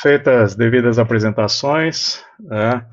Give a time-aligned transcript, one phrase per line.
[0.00, 2.86] feitas as devidas apresentações, né,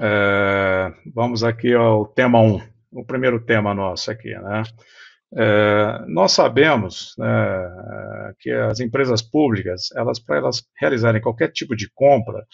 [0.00, 2.60] é, vamos aqui ao tema 1,
[2.92, 4.62] o primeiro tema nosso aqui, né?
[5.36, 11.90] É, nós sabemos né, que as empresas públicas, elas para elas realizarem qualquer tipo de
[11.92, 12.46] compra,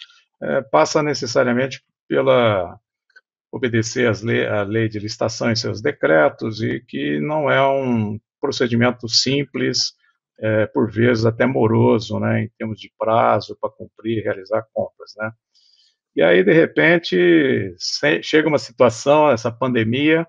[0.43, 2.77] é, passa necessariamente pela
[3.49, 8.19] obedecer às lei, a lei de licitação e seus decretos e que não é um
[8.41, 9.93] procedimento simples,
[10.39, 15.13] é, por vezes até moroso, né, em termos de prazo para cumprir e realizar compras,
[15.17, 15.31] né.
[16.15, 17.75] E aí, de repente,
[18.23, 20.25] chega uma situação, essa pandemia,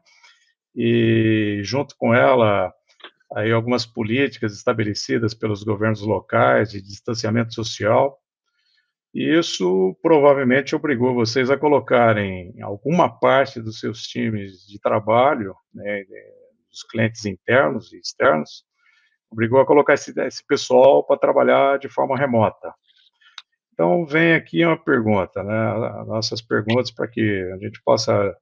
[0.74, 2.72] e junto com ela,
[3.34, 8.18] aí algumas políticas estabelecidas pelos governos locais de distanciamento social,
[9.14, 16.04] e isso provavelmente obrigou vocês a colocarem alguma parte dos seus times de trabalho, né,
[16.68, 18.65] dos clientes internos e externos,
[19.30, 22.74] obrigou a colocar esse, esse pessoal para trabalhar de forma remota.
[23.72, 28.34] Então, vem aqui uma pergunta, né, nossas perguntas para que a gente possa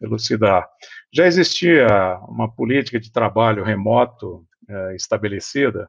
[0.00, 0.66] elucidar.
[1.12, 1.86] Já existia
[2.28, 5.88] uma política de trabalho remoto é, estabelecida?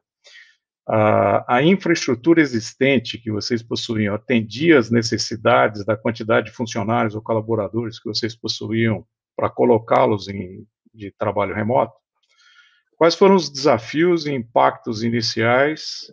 [0.86, 7.22] A, a, infraestrutura existente que vocês possuíam atendia às necessidades da quantidade de funcionários ou
[7.22, 9.06] colaboradores que vocês possuíam
[9.36, 11.94] para colocá-los em de trabalho remoto?
[13.02, 16.06] Quais foram os desafios e impactos iniciais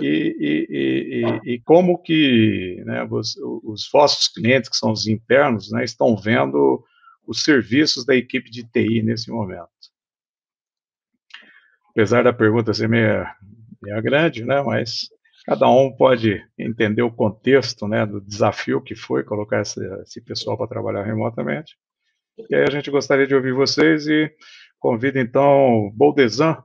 [0.00, 5.70] e, e, e, e como que né, os, os, vossos clientes, que são os internos,
[5.70, 6.82] né, estão vendo
[7.26, 9.68] os serviços da equipe de TI nesse momento?
[11.90, 13.26] Apesar da pergunta ser meio,
[13.82, 15.10] meio grande, né, mas
[15.44, 20.56] cada um pode entender o contexto né, do desafio que foi colocar esse, esse pessoal
[20.56, 21.76] para trabalhar remotamente.
[22.48, 24.32] E aí a gente gostaria de ouvir vocês e
[24.78, 26.56] Convido então o Boldesan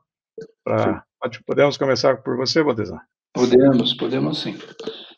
[0.64, 1.04] para.
[1.46, 3.00] Podemos começar por você, Boldesan?
[3.34, 4.58] Podemos, podemos sim.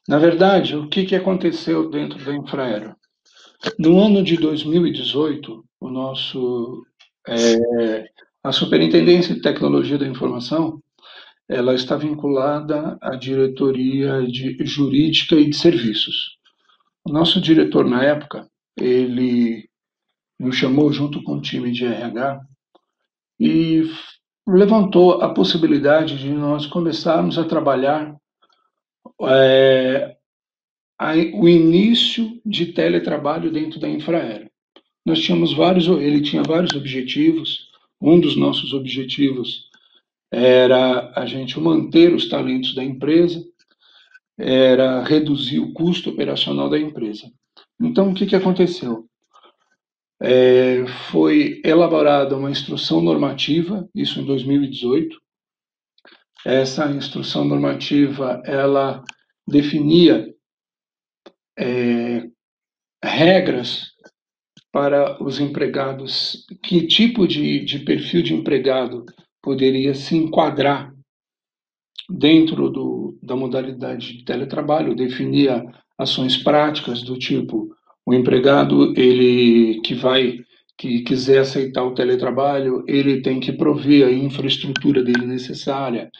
[0.08, 2.94] Na verdade, o que, que aconteceu dentro da Infraero?
[3.80, 6.86] No ano de 2018, o nosso,
[7.28, 8.10] é,
[8.44, 10.82] a Superintendência de Tecnologia da Informação
[11.50, 16.38] ela está vinculada à diretoria de jurídica e de serviços.
[17.06, 19.70] O nosso diretor na época, ele
[20.40, 22.42] nos chamou junto com o time de RH
[23.40, 23.90] e
[24.48, 28.16] levantou a possibilidade de nós começarmos a trabalhar
[29.22, 30.16] é,
[31.00, 34.50] a, o início de teletrabalho dentro da Infraero.
[35.06, 37.72] Nós tínhamos vários, ele tinha vários objetivos.
[38.02, 39.70] Um dos nossos objetivos
[40.32, 43.44] era a gente manter os talentos da empresa,
[44.38, 47.32] era reduzir o custo operacional da empresa.
[47.80, 49.08] Então, o que, que aconteceu?
[50.26, 55.22] É, foi elaborada uma instrução normativa, isso em 2018.
[56.46, 59.04] Essa instrução normativa ela
[59.46, 60.34] definia
[61.60, 62.30] é,
[63.04, 63.92] regras
[64.72, 69.06] para os empregados, que tipo de, de perfil de empregado
[69.42, 70.94] poderia se enquadrar
[72.10, 75.64] dentro do, da modalidade de teletrabalho, definia
[75.98, 77.76] ações práticas do tipo
[78.06, 80.40] o empregado, ele que vai,
[80.78, 86.12] que quiser aceitar o teletrabalho, ele tem que prover a infraestrutura dele necessária,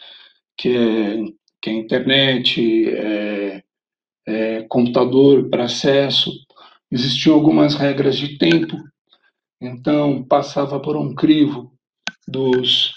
[0.56, 1.16] que é,
[1.60, 3.62] que é internet, é,
[4.26, 6.32] é computador para acesso.
[6.90, 8.76] Existiam algumas regras de tempo,
[9.60, 11.72] então passava por um crivo
[12.26, 12.94] dos,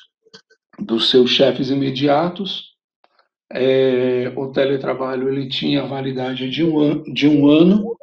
[0.80, 2.76] dos seus chefes imediatos.
[3.52, 7.98] É, o teletrabalho ele tinha validade de um, an, de um ano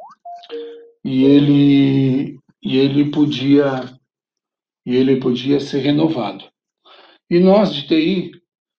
[1.05, 3.95] e ele e ele podia
[4.83, 6.43] e ele podia ser renovado.
[7.29, 8.31] E nós de TI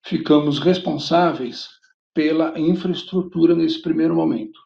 [0.04, 1.68] ficamos responsáveis
[2.12, 4.58] pela infraestrutura nesse primeiro momento.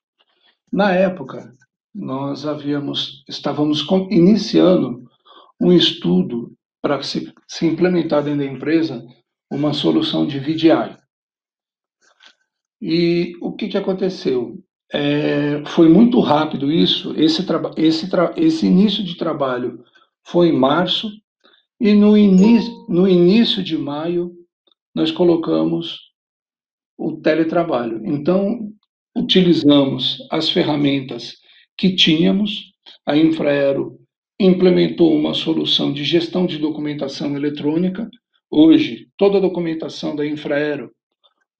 [0.72, 1.54] Na época,
[1.94, 5.04] nós havíamos estávamos iniciando
[5.60, 9.06] um estudo para se, se implementar dentro da empresa
[9.50, 10.96] uma solução de VDI.
[12.80, 14.62] E o que, que aconteceu?
[14.92, 17.14] É, foi muito rápido isso.
[17.16, 17.44] Esse,
[17.76, 19.84] esse, esse início de trabalho
[20.24, 21.10] foi em março,
[21.80, 22.12] e no,
[22.88, 24.32] no início de maio
[24.94, 25.98] nós colocamos
[26.98, 28.02] o teletrabalho.
[28.04, 28.70] Então,
[29.16, 31.36] utilizamos as ferramentas
[31.76, 32.72] que tínhamos,
[33.06, 33.98] a Infraero
[34.38, 38.08] implementou uma solução de gestão de documentação eletrônica.
[38.50, 40.90] Hoje, toda a documentação da Infraero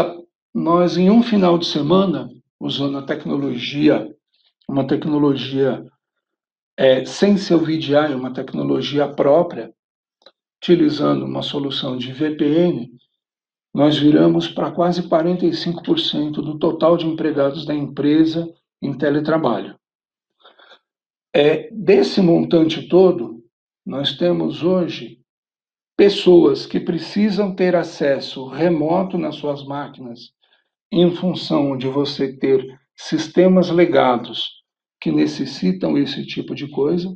[0.55, 2.31] nós em um final de semana,
[2.61, 4.09] usando a tecnologia,
[4.69, 5.85] uma tecnologia
[6.77, 9.73] é, sem ser VDI, uma tecnologia própria,
[10.63, 12.91] utilizando uma solução de VPN,
[13.75, 18.53] nós viramos para quase 45% do total de empregados da empresa
[18.83, 19.78] em teletrabalho.
[21.35, 23.45] É, desse montante todo,
[23.85, 25.19] nós temos hoje
[25.97, 30.31] pessoas que precisam ter acesso remoto nas suas máquinas,
[30.91, 32.65] em função de você ter
[32.97, 34.63] sistemas legados
[35.01, 37.15] que necessitam esse tipo de coisa.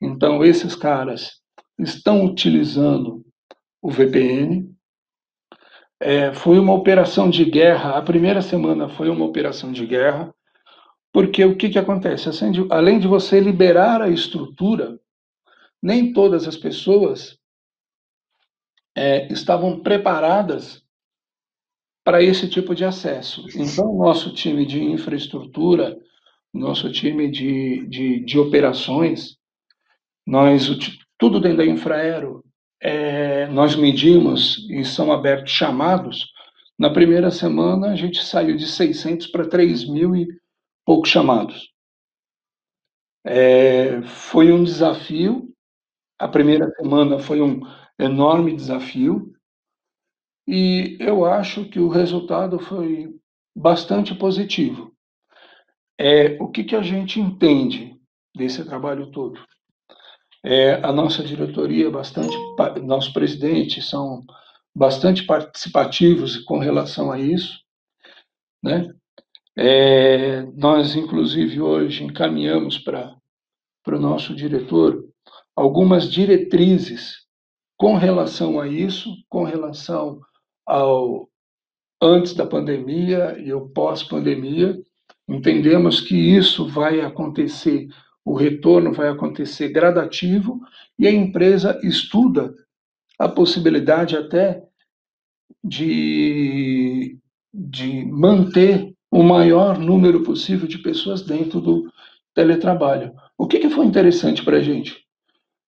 [0.00, 1.40] Então, esses caras
[1.78, 3.24] estão utilizando
[3.80, 4.68] o VPN.
[6.00, 10.34] É, foi uma operação de guerra, a primeira semana foi uma operação de guerra,
[11.14, 12.28] porque o que, que acontece?
[12.68, 14.98] Além de você liberar a estrutura,
[15.80, 17.38] nem todas as pessoas
[18.96, 20.82] é, estavam preparadas
[22.02, 23.46] para esse tipo de acesso.
[23.54, 25.96] Então, o nosso time de infraestrutura,
[26.52, 29.36] nosso time de, de, de operações,
[30.26, 30.68] nós,
[31.16, 32.44] tudo dentro da Infraero,
[32.80, 36.32] é, nós medimos e são abertos chamados.
[36.76, 40.26] Na primeira semana, a gente saiu de 600 para 3 mil e
[40.84, 41.72] poucos chamados.
[43.24, 45.50] É, foi um desafio.
[46.18, 47.60] A primeira semana foi um
[47.98, 49.34] enorme desafio
[50.46, 53.14] e eu acho que o resultado foi
[53.56, 54.92] bastante positivo.
[55.98, 57.96] É, o que, que a gente entende
[58.36, 59.40] desse trabalho todo?
[60.44, 62.36] É, a nossa diretoria, bastante,
[62.82, 64.22] nosso presidente são
[64.74, 67.60] bastante participativos com relação a isso,
[68.62, 68.92] né?
[69.56, 73.16] É, nós, inclusive, hoje encaminhamos para
[73.86, 75.08] o nosso diretor
[75.54, 77.24] algumas diretrizes
[77.76, 80.20] com relação a isso, com relação
[80.66, 81.28] ao
[82.02, 84.78] antes da pandemia e o pós-pandemia,
[85.28, 87.88] entendemos que isso vai acontecer,
[88.24, 90.60] o retorno vai acontecer gradativo
[90.98, 92.54] e a empresa estuda
[93.18, 94.62] a possibilidade até
[95.62, 97.18] de,
[97.52, 101.90] de manter o maior número possível de pessoas dentro do
[102.34, 103.14] teletrabalho.
[103.38, 105.04] O que, que foi interessante para a gente?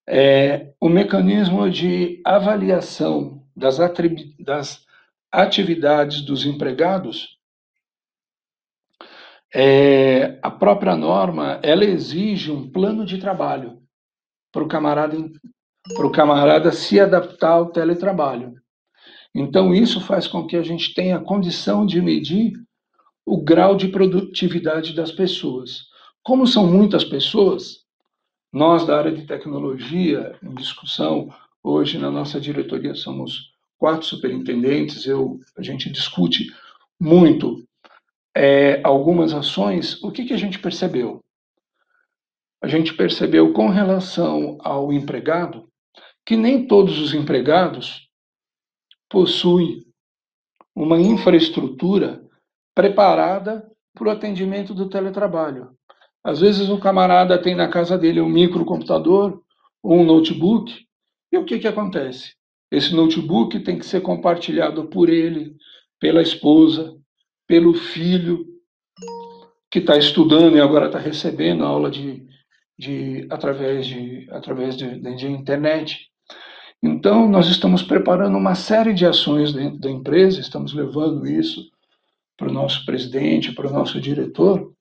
[0.07, 3.79] é, o mecanismo de avaliação das,
[4.39, 4.87] das
[5.33, 7.37] atividades dos empregados,
[9.53, 13.83] é, a própria norma ela exige um plano de trabalho
[14.53, 15.17] para o camarada
[15.95, 18.55] para o camarada se adaptar ao teletrabalho.
[19.33, 22.55] Então isso faz com que a gente tenha condição de medir
[23.27, 25.89] o grau de produtividade das pessoas.
[26.23, 27.85] Como são muitas pessoas,
[28.53, 35.41] nós, da área de tecnologia, em discussão, hoje na nossa diretoria somos quatro superintendentes, eu,
[35.59, 36.47] a gente discute
[36.99, 37.67] muito
[38.35, 40.01] é, algumas ações.
[40.03, 41.21] O que, que a gente percebeu?
[42.63, 45.69] A gente percebeu com relação ao empregado
[46.25, 48.09] que nem todos os empregados
[49.09, 49.85] possuem
[50.75, 52.26] uma infraestrutura
[52.77, 55.71] preparada para o atendimento do teletrabalho.
[56.23, 59.41] Às vezes o camarada tem na casa dele um microcomputador
[59.83, 60.85] ou um notebook,
[61.33, 62.35] e o que, que acontece?
[62.71, 65.57] Esse notebook tem que ser compartilhado por ele,
[65.99, 66.95] pela esposa,
[67.47, 68.45] pelo filho,
[69.71, 72.27] que está estudando e agora está recebendo aula de,
[72.79, 76.11] de, através, de, através de, de internet.
[76.83, 81.71] Então, nós estamos preparando uma série de ações dentro da empresa, estamos levando isso
[82.37, 84.73] para o nosso presidente, para o nosso diretor,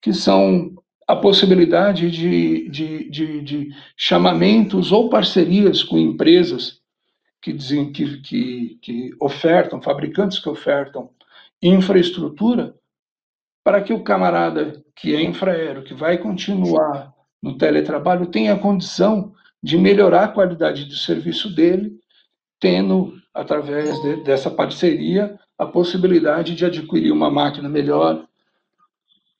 [0.00, 0.74] que são
[1.06, 6.80] a possibilidade de, de, de, de chamamentos ou parcerias com empresas
[7.40, 11.10] que, dizem, que, que, que ofertam, fabricantes que ofertam
[11.60, 12.74] infraestrutura
[13.64, 19.32] para que o camarada que é infraero, que vai continuar no teletrabalho, tenha condição
[19.62, 21.98] de melhorar a qualidade do serviço dele,
[22.60, 28.26] tendo, através de, dessa parceria, a possibilidade de adquirir uma máquina melhor,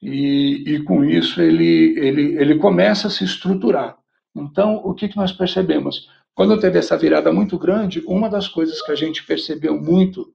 [0.01, 3.97] e, e com isso ele, ele, ele começa a se estruturar.
[4.35, 6.09] Então, o que, que nós percebemos?
[6.35, 10.33] Quando teve essa virada muito grande, uma das coisas que a gente percebeu muito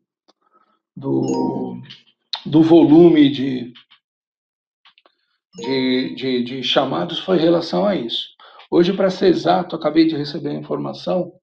[0.95, 1.81] do,
[2.45, 3.73] do volume de,
[5.55, 8.29] de, de, de chamados foi em relação a isso.
[8.69, 11.33] Hoje, para ser exato, acabei de receber a informação,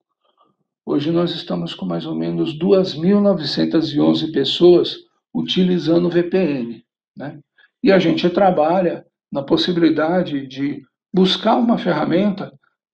[0.84, 4.96] hoje nós estamos com mais ou menos 2.911 pessoas
[5.34, 6.84] utilizando o VPN.
[7.16, 7.40] Né?
[7.82, 12.52] E a gente trabalha na possibilidade de buscar uma ferramenta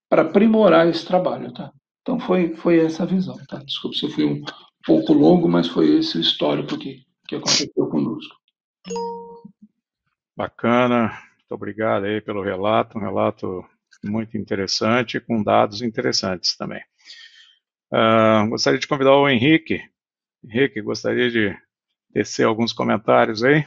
[0.09, 1.71] para aprimorar esse trabalho, tá?
[2.01, 3.59] Então foi, foi essa a visão, tá?
[3.59, 4.43] Desculpe se eu fui um
[4.85, 8.35] pouco longo, mas foi esse o histórico que, que aconteceu conosco.
[10.35, 13.63] Bacana, muito obrigado aí pelo relato, um relato
[14.03, 16.81] muito interessante, com dados interessantes também.
[17.91, 19.83] Uh, gostaria de convidar o Henrique.
[20.43, 21.55] Henrique, gostaria de
[22.13, 23.65] tecer alguns comentários aí?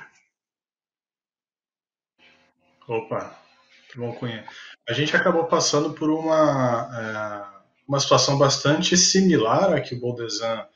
[2.89, 3.39] Opa,
[3.91, 4.45] que bom, Cunha.
[4.89, 10.67] A gente acabou passando por uma, é, uma situação bastante similar à que o Boldesan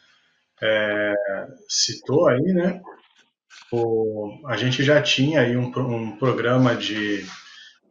[0.63, 1.15] é,
[1.69, 2.81] citou aí, né?
[3.71, 7.23] O, a gente já tinha aí um, um programa de,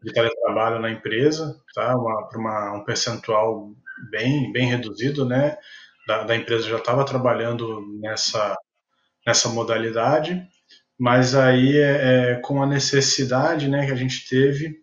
[0.04, 1.96] de teletrabalho na empresa, tá?
[1.96, 3.72] Para uma, um percentual
[4.10, 5.58] bem, bem reduzido, né?
[6.08, 8.58] Da, da empresa já estava trabalhando nessa,
[9.26, 10.42] nessa modalidade,
[10.98, 14.78] mas aí é, é, com a necessidade, né, que a gente teve,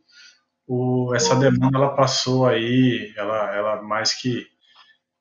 [0.67, 4.47] o, essa demanda ela passou aí, ela, ela mais que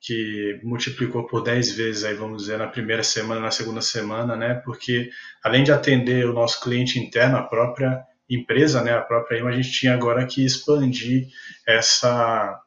[0.05, 4.55] que multiplicou por 10 vezes aí, vamos dizer, na primeira semana, na segunda semana, né?
[4.55, 5.09] Porque
[5.41, 9.53] além de atender o nosso cliente interno, a própria empresa, né, a própria IMA, a
[9.53, 11.29] gente tinha agora que expandir
[11.65, 12.59] essa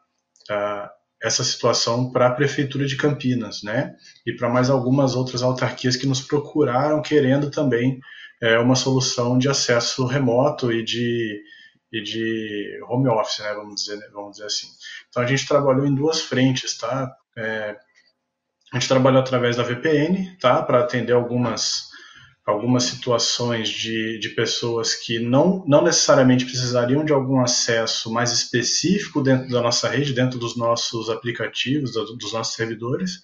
[1.27, 3.95] essa situação para a prefeitura de Campinas, né?
[4.25, 8.01] E para mais algumas outras autarquias que nos procuraram querendo também
[8.41, 11.43] é, uma solução de acesso remoto e de
[11.93, 14.67] e de home office, né, vamos dizer, vamos dizer assim.
[15.09, 17.15] Então a gente trabalhou em duas frentes, tá?
[17.37, 17.77] É,
[18.73, 20.63] a gente trabalhou através da VPN, tá?
[20.63, 21.89] Para atender algumas,
[22.47, 29.21] algumas situações de, de pessoas que não, não necessariamente precisariam de algum acesso mais específico
[29.21, 33.21] dentro da nossa rede, dentro dos nossos aplicativos, dos nossos servidores,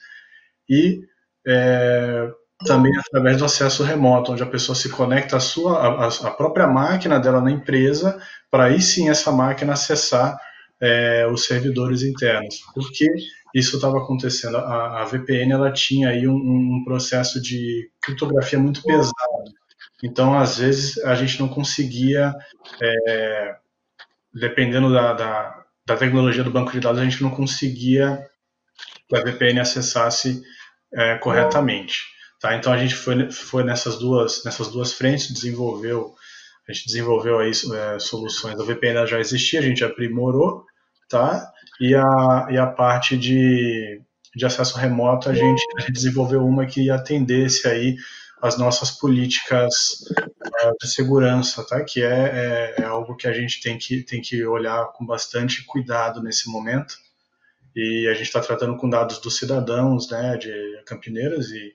[0.68, 1.02] e
[1.46, 2.32] é,
[2.66, 7.20] também através do acesso remoto, onde a pessoa se conecta à sua a, própria máquina
[7.20, 10.36] dela na empresa, para aí sim essa máquina acessar
[10.80, 12.60] é, os servidores internos.
[12.74, 13.06] Porque
[13.54, 14.56] isso estava acontecendo.
[14.56, 19.12] A, a, VPN ela tinha aí um, um, processo de criptografia muito pesado.
[20.02, 22.34] Então, às vezes, a gente não conseguia,
[22.82, 23.56] é,
[24.34, 28.26] dependendo da, da, da, tecnologia do banco de dados, a gente não conseguia
[29.08, 30.42] que a VPN acessasse
[30.94, 32.00] é, corretamente.
[32.40, 32.56] Tá?
[32.56, 36.14] Então, a gente foi, foi nessas, duas, nessas duas frentes, desenvolveu,
[36.68, 38.58] a gente desenvolveu aí, é, soluções.
[38.58, 40.64] A VPN já existia, a gente aprimorou,
[41.12, 41.52] tá?
[41.78, 44.00] E a, e a parte de,
[44.34, 47.96] de acesso remoto, a gente, desenvolveu uma que atendesse aí
[48.40, 51.84] as nossas políticas uh, de segurança, tá?
[51.84, 55.64] Que é, é, é, algo que a gente tem que, tem que olhar com bastante
[55.64, 56.96] cuidado nesse momento.
[57.76, 61.74] E a gente está tratando com dados dos cidadãos, né, de Campineiras, e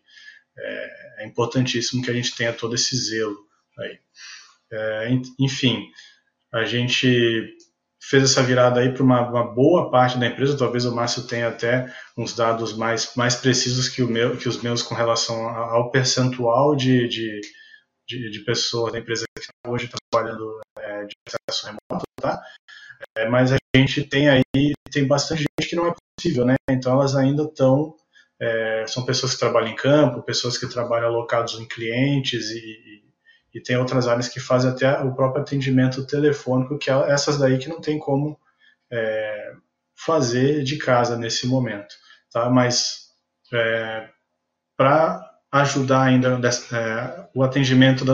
[0.58, 3.38] é, é importantíssimo que a gente tenha todo esse zelo
[3.80, 4.00] aí.
[4.72, 5.88] É, enfim,
[6.52, 7.56] a gente
[8.02, 10.58] fez essa virada aí para uma, uma, boa parte da empresa.
[10.58, 14.62] Talvez o Márcio tenha até uns dados mais, mais precisos que, o meu, que os
[14.62, 17.42] meus com relação ao percentual de, de,
[18.08, 22.42] de, de pessoas da empresa que está hoje trabalhando é, de acesso remoto, tá?
[23.16, 24.44] É, mas a gente tem aí,
[24.92, 26.56] tem bastante gente que não é possível, né?
[26.70, 27.96] Então elas ainda estão,
[28.40, 33.07] é, são pessoas que trabalham em campo, pessoas que trabalham alocados em clientes e,
[33.58, 37.58] e tem outras áreas que fazem até o próprio atendimento telefônico, que é essas daí
[37.58, 38.40] que não tem como
[38.92, 39.54] é,
[39.96, 41.96] fazer de casa nesse momento,
[42.32, 42.52] tá?
[42.52, 43.08] Mas
[43.52, 44.08] é,
[44.78, 48.14] para ajudar ainda é, o atendimento da,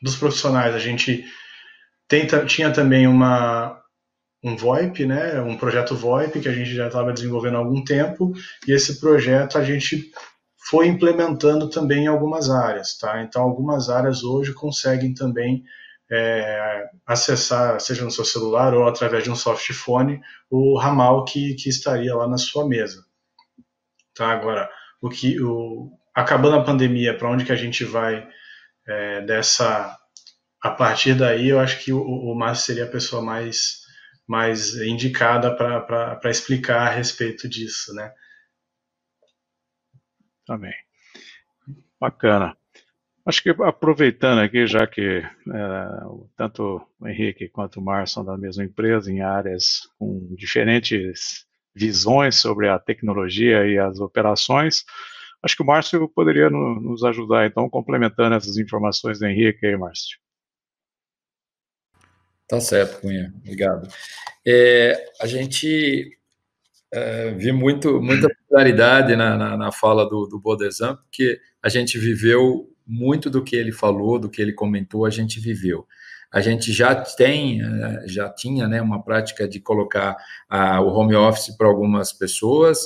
[0.00, 1.24] dos profissionais, a gente
[2.06, 3.80] tenta, tinha também uma
[4.44, 8.32] um VoIP, né, um projeto VoIP que a gente já estava desenvolvendo há algum tempo,
[8.66, 10.10] e esse projeto a gente
[10.68, 13.22] foi implementando também em algumas áreas, tá?
[13.22, 15.64] Então, algumas áreas hoje conseguem também
[16.10, 21.68] é, acessar, seja no seu celular ou através de um softphone, o ramal que, que
[21.68, 23.04] estaria lá na sua mesa.
[24.14, 24.28] Tá?
[24.28, 24.68] Agora,
[25.00, 28.28] o que, o, acabando a pandemia, para onde que a gente vai
[28.86, 29.96] é, dessa...
[30.62, 33.82] A partir daí, eu acho que o, o Márcio seria a pessoa mais
[34.26, 38.12] mais indicada para explicar a respeito disso, né?
[40.52, 40.74] Também.
[41.98, 42.54] Bacana.
[43.24, 45.26] Acho que aproveitando aqui, já que é,
[46.36, 52.36] tanto o Henrique quanto o Márcio são da mesma empresa, em áreas com diferentes visões
[52.36, 54.84] sobre a tecnologia e as operações,
[55.42, 59.74] acho que o Márcio poderia no, nos ajudar, então, complementando essas informações do Henrique aí,
[59.74, 60.18] Márcio.
[62.46, 63.88] Tá certo, Cunha, obrigado.
[64.46, 66.18] É, a gente
[66.92, 71.98] é, viu muito, muita popularidade na, na, na, fala do, do Bodesan, porque a gente
[71.98, 75.86] viveu muito do que ele falou, do que ele comentou, a gente viveu.
[76.30, 80.16] A gente já tem, é, já tinha né, uma prática de colocar
[80.48, 82.78] a, o home office para algumas pessoas,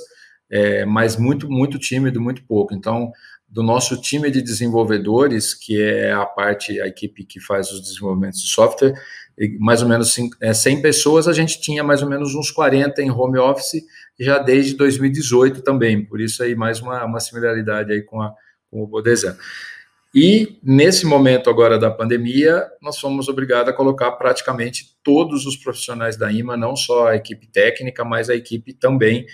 [0.48, 2.74] é, mas muito, muito tímido, muito pouco.
[2.74, 3.10] Então,
[3.48, 8.40] do nosso time de desenvolvedores, que é a parte, a equipe que faz os desenvolvimentos
[8.40, 8.94] de software,
[9.58, 13.10] mais ou menos 100 é, pessoas, a gente tinha mais ou menos uns 40 em
[13.10, 13.82] home office,
[14.18, 18.32] já desde 2018 também, por isso aí mais uma, uma similaridade aí com, a,
[18.70, 19.36] com o Bodesan.
[20.14, 26.16] E nesse momento agora da pandemia, nós fomos obrigados a colocar praticamente todos os profissionais
[26.16, 29.26] da IMA, não só a equipe técnica, mas a equipe também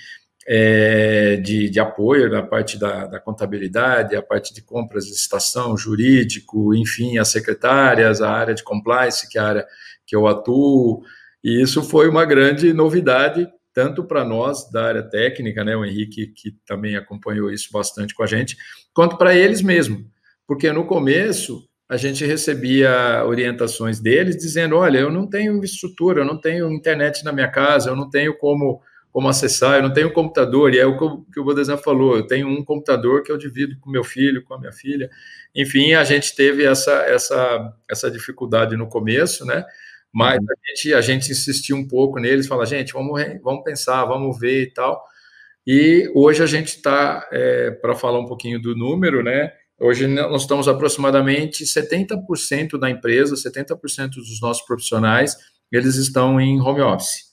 [0.47, 5.77] é, de, de, apoio na parte da, da, contabilidade, a parte de compras de estação,
[5.77, 9.67] jurídico, enfim, as secretárias, a área de compliance, que é a área
[10.13, 11.03] que eu atuo,
[11.43, 16.27] e isso foi uma grande novidade, tanto para nós da área técnica, né, o Henrique,
[16.27, 18.55] que também acompanhou isso bastante com a gente,
[18.93, 20.05] quanto para eles mesmo,
[20.47, 26.27] porque no começo a gente recebia orientações deles dizendo: olha, eu não tenho estrutura, eu
[26.27, 30.11] não tenho internet na minha casa, eu não tenho como como acessar, eu não tenho
[30.11, 30.97] computador, e é o
[31.31, 34.55] que o Bodesan falou, eu tenho um computador que eu divido com meu filho, com
[34.55, 35.11] a minha filha,
[35.55, 39.67] enfim, a gente teve essa, essa, essa dificuldade no começo, né,
[40.13, 40.47] mas uhum.
[40.51, 44.63] a gente, a gente insistiu um pouco neles, fala, gente, vamos, vamos pensar, vamos ver
[44.63, 45.03] e tal,
[45.67, 50.43] e hoje a gente está, é, para falar um pouquinho do número, né, hoje nós
[50.43, 55.37] estamos aproximadamente 70% da empresa, 70% dos nossos profissionais,
[55.71, 57.33] eles estão em home office,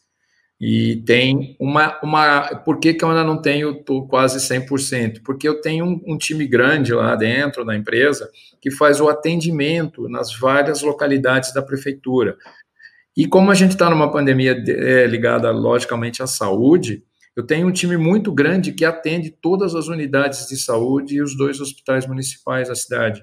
[0.62, 2.58] e tem uma, uma.
[2.66, 5.22] Por que, que eu ainda não tenho tô quase 100%?
[5.24, 8.30] Porque eu tenho um, um, time grande lá dentro da empresa
[8.62, 12.38] que faz o atendimento nas várias localidades da prefeitura.
[13.20, 17.04] E como a gente está numa pandemia é, ligada, logicamente, à saúde,
[17.36, 21.36] eu tenho um time muito grande que atende todas as unidades de saúde e os
[21.36, 23.22] dois hospitais municipais da cidade.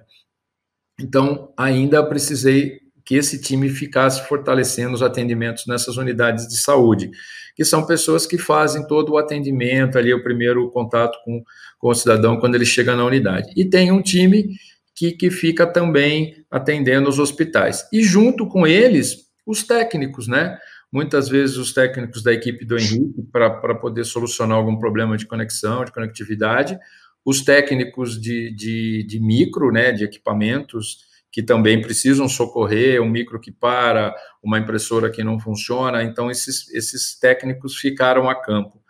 [1.01, 7.11] Então, ainda precisei que esse time ficasse fortalecendo os atendimentos nessas unidades de saúde,
[7.55, 11.43] que são pessoas que fazem todo o atendimento ali, o primeiro contato com,
[11.79, 13.51] com o cidadão quando ele chega na unidade.
[13.57, 14.51] E tem um time
[14.95, 17.89] que, que fica também atendendo os hospitais.
[17.91, 20.59] E junto com eles, os técnicos, né?
[20.93, 25.85] Muitas vezes os técnicos da equipe do Henrique, para poder solucionar algum problema de conexão,
[25.85, 26.79] de conectividade,
[27.25, 33.41] os técnicos de, de, de micro, né, de equipamentos, que também precisam socorrer, um micro
[33.41, 38.81] que para, uma impressora que não funciona, então esses, esses técnicos ficaram a campo.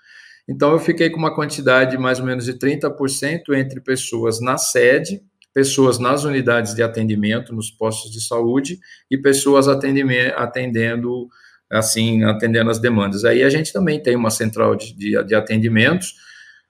[0.48, 5.22] Então eu fiquei com uma quantidade mais ou menos de 30% entre pessoas na sede,
[5.56, 8.78] pessoas nas unidades de atendimento, nos postos de saúde,
[9.10, 11.28] e pessoas atendendo,
[11.72, 13.24] assim, atendendo as demandas.
[13.24, 16.12] Aí a gente também tem uma central de, de, de atendimentos,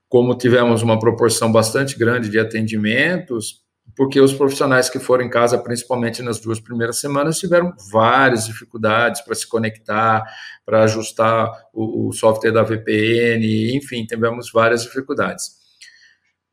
[0.08, 3.60] como tivemos uma proporção bastante grande de atendimentos,
[3.96, 9.20] porque os profissionais que foram em casa, principalmente nas duas primeiras semanas, tiveram várias dificuldades
[9.20, 10.22] para se conectar,
[10.64, 15.65] para ajustar o, o, software da VPN, enfim, tivemos várias dificuldades.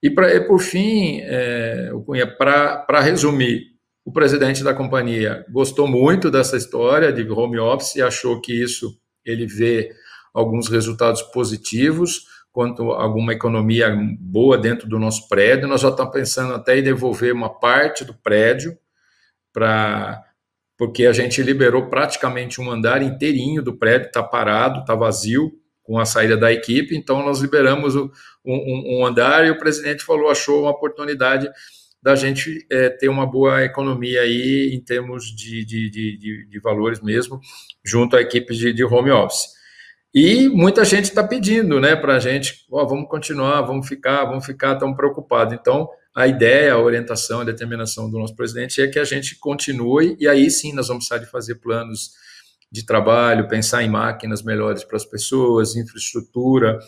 [0.03, 1.89] E, pra, e por fim, é,
[2.37, 8.41] para resumir, o presidente da companhia gostou muito dessa história de home office e achou
[8.41, 9.89] que isso ele vê
[10.33, 15.69] alguns resultados positivos quanto alguma economia boa dentro do nosso prédio.
[15.69, 18.77] Nós já estamos pensando até em devolver uma parte do prédio
[19.53, 20.21] para
[20.77, 25.51] porque a gente liberou praticamente um andar inteirinho do prédio, está parado, está vazio
[25.83, 28.09] com a saída da equipe, então nós liberamos um,
[28.45, 31.49] um, um, andar e o presidente falou, achou uma oportunidade
[32.01, 37.01] da gente é, ter uma boa economia aí em termos de, de, de, de valores
[37.01, 37.39] mesmo,
[37.83, 39.53] junto à equipe de, de home office.
[40.13, 44.45] E muita gente está pedindo, né, para a gente, oh, vamos continuar, vamos ficar, vamos
[44.45, 45.53] ficar tão preocupados.
[45.53, 50.15] Então, a ideia, a orientação, a determinação do nosso presidente é que a gente continue,
[50.19, 52.11] e aí sim nós vamos precisar de fazer planos
[52.73, 56.79] de trabalho, pensar em máquinas melhores para as pessoas, infraestrutura,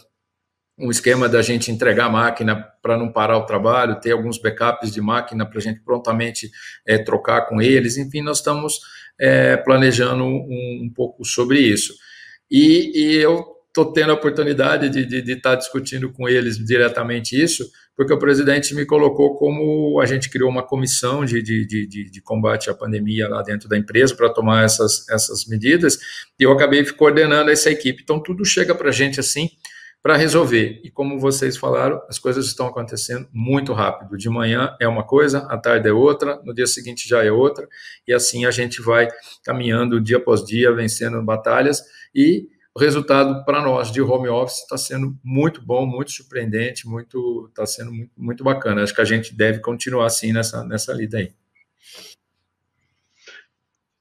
[0.79, 4.91] um esquema da gente entregar a máquina para não parar o trabalho, ter alguns backups
[4.91, 6.49] de máquina para a gente prontamente
[6.87, 8.79] é, trocar com eles, enfim, nós estamos
[9.21, 11.93] é, planejando um, um pouco sobre isso.
[12.49, 17.63] E, e eu estou tendo a oportunidade de, estar tá discutindo com eles diretamente isso,
[17.95, 22.21] porque o presidente me colocou como a gente criou uma comissão de, de, de, de
[22.21, 25.97] combate à pandemia lá dentro da empresa para tomar essas, essas medidas,
[26.39, 28.03] e eu acabei coordenando essa equipe.
[28.03, 29.49] Então, tudo chega para a gente assim,
[30.05, 30.81] para resolver.
[30.83, 34.15] E como vocês falaram, as coisas estão acontecendo muito rápido.
[34.17, 37.67] De manhã é uma coisa, à tarde é outra, no dia seguinte já é outra,
[38.07, 39.07] e assim a gente vai
[39.43, 41.81] caminhando dia após dia, vencendo batalhas,
[42.13, 47.47] e o resultado para nós de home office está sendo muito bom, muito surpreendente, muito
[47.47, 48.83] está sendo muito, muito bacana.
[48.83, 51.33] Acho que a gente deve continuar assim nessa, nessa lida aí.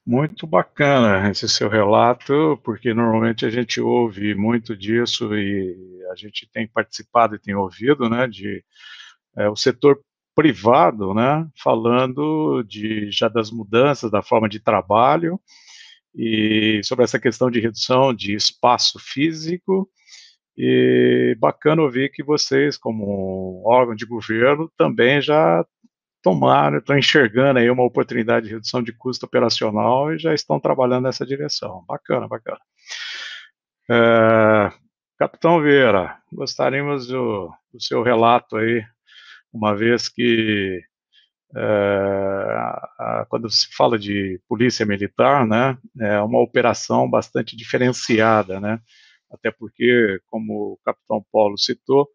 [0.05, 6.51] Muito bacana esse seu relato, porque normalmente a gente ouve muito disso e a gente
[6.53, 8.63] tem participado e tem ouvido, né, de
[9.37, 10.01] é, o setor
[10.35, 15.41] privado, né, falando de já das mudanças da forma de trabalho
[16.15, 19.89] e sobre essa questão de redução de espaço físico.
[20.57, 25.65] E bacana ouvir que vocês, como órgão de governo, também já
[26.23, 31.05] tomaram, estão enxergando aí uma oportunidade de redução de custo operacional e já estão trabalhando
[31.05, 31.85] nessa direção.
[31.87, 32.61] Bacana, bacana.
[33.91, 34.73] É,
[35.19, 38.83] Capitão Vieira, gostaríamos do, do seu relato aí,
[39.53, 40.81] uma vez que
[43.29, 48.81] quando se fala de polícia militar, né, é uma operação bastante diferenciada, né,
[49.31, 52.09] até porque, como o capitão Paulo citou,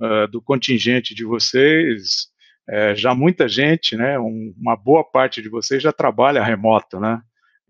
[0.00, 2.28] é, do contingente de vocês,
[2.68, 7.20] é, já muita gente, né, um, uma boa parte de vocês já trabalha remoto, né,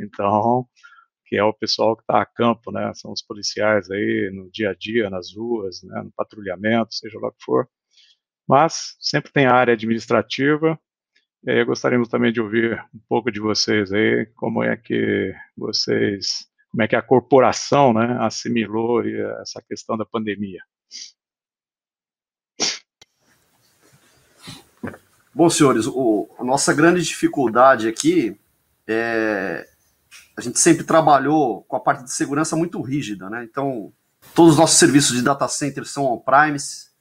[0.00, 0.66] então,
[1.26, 4.70] que é o pessoal que está a campo, né, são os policiais aí no dia
[4.70, 7.68] a dia, nas ruas, né, no patrulhamento, seja lá o que for,
[8.48, 10.78] mas sempre tem a área administrativa,
[11.44, 16.46] e aí gostaríamos também de ouvir um pouco de vocês aí, como é que vocês,
[16.70, 19.02] como é que a corporação, né, assimilou
[19.40, 20.60] essa questão da pandemia.
[25.34, 28.38] Bom, senhores, o, a nossa grande dificuldade aqui
[28.86, 29.66] é
[30.36, 33.44] a gente sempre trabalhou com a parte de segurança muito rígida, né?
[33.44, 33.92] Então,
[34.34, 36.91] todos os nossos serviços de data center são on-premise,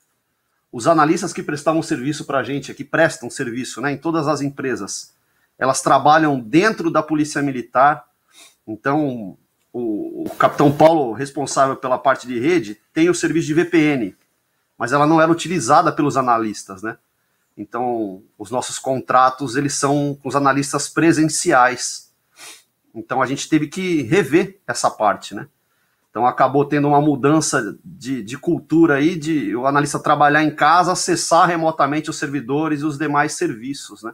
[0.72, 4.42] os analistas que prestavam serviço para a gente, que prestam serviço né, em todas as
[4.42, 5.14] empresas,
[5.60, 8.06] elas trabalham dentro da Polícia Militar.
[8.66, 9.38] Então,
[9.74, 14.16] o, o, capitão Paulo, responsável pela parte de rede, tem o serviço de VPN,
[14.78, 16.98] mas ela não era utilizada pelos analistas, né?
[17.58, 22.10] Então, os nossos contratos, eles são com os analistas presenciais.
[22.96, 25.48] Então, a gente teve que rever essa parte, né?
[26.12, 30.92] Então acabou tendo uma mudança de, de cultura aí, de o analista trabalhar em casa,
[30.92, 34.12] acessar remotamente os servidores e os demais serviços, né?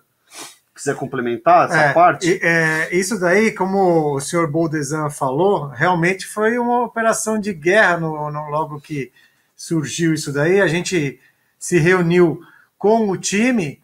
[0.76, 2.40] Quiser complementar essa é, parte?
[2.40, 8.30] É, isso daí, como o senhor Boldesan falou, realmente foi uma operação de guerra no,
[8.30, 9.12] no, logo que
[9.56, 10.62] surgiu isso daí.
[10.62, 11.20] A gente
[11.58, 12.40] se reuniu
[12.78, 13.82] com o time,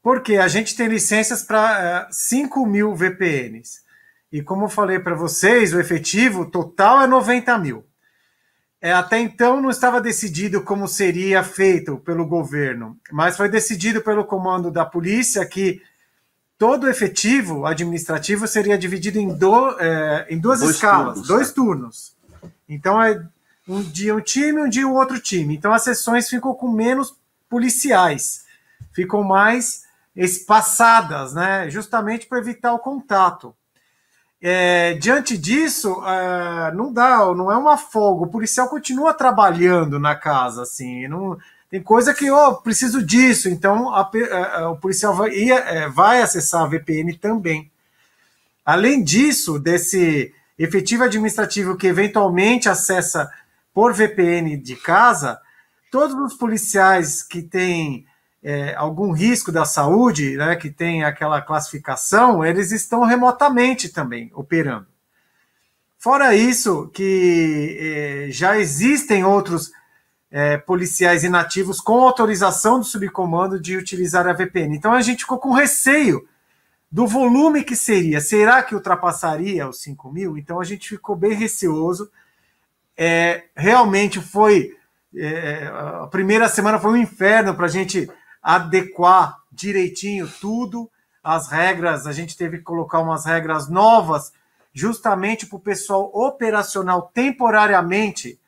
[0.00, 3.80] porque a gente tem licenças para uh, 5 mil VPNs.
[4.32, 7.84] E como eu falei para vocês, o efetivo total é 90 mil.
[8.80, 14.24] É, até então não estava decidido como seria feito pelo governo, mas foi decidido pelo
[14.24, 15.82] comando da polícia que
[16.56, 21.52] todo o efetivo administrativo seria dividido em, do, é, em duas dois escalas, turnos, dois
[21.52, 22.16] turnos.
[22.66, 23.22] Então é
[23.68, 25.54] um dia um time, um dia o outro time.
[25.54, 27.14] Então as sessões ficam com menos
[27.50, 28.46] policiais,
[28.92, 29.82] ficam mais
[30.16, 31.68] espaçadas, né?
[31.68, 33.54] Justamente para evitar o contato.
[34.42, 38.24] É, diante disso, é, não dá, não é uma folga.
[38.24, 41.06] O policial continua trabalhando na casa, assim.
[41.08, 41.36] Não,
[41.70, 43.48] tem coisa que, oh, preciso disso.
[43.48, 47.70] Então, a, a, é, é, o policial vai, ia, é, vai acessar a VPN também.
[48.64, 53.30] Além disso, desse efetivo administrativo que eventualmente acessa
[53.74, 55.38] por VPN de casa,
[55.90, 58.06] todos os policiais que têm
[58.42, 64.86] é, algum risco da saúde, né, que tem aquela classificação, eles estão remotamente também operando.
[65.98, 69.70] Fora isso, que é, já existem outros
[70.30, 74.74] é, policiais inativos com autorização do subcomando de utilizar a VPN.
[74.76, 76.26] Então a gente ficou com receio
[76.90, 78.20] do volume que seria.
[78.20, 80.38] Será que ultrapassaria os 5 mil?
[80.38, 82.10] Então a gente ficou bem receoso.
[82.96, 84.76] É, realmente foi.
[85.14, 85.66] É,
[86.02, 88.08] a primeira semana foi um inferno para a gente
[88.42, 90.90] adequar direitinho tudo,
[91.22, 94.32] as regras, a gente teve que colocar umas regras novas,
[94.72, 98.40] justamente para o pessoal operacional temporariamente,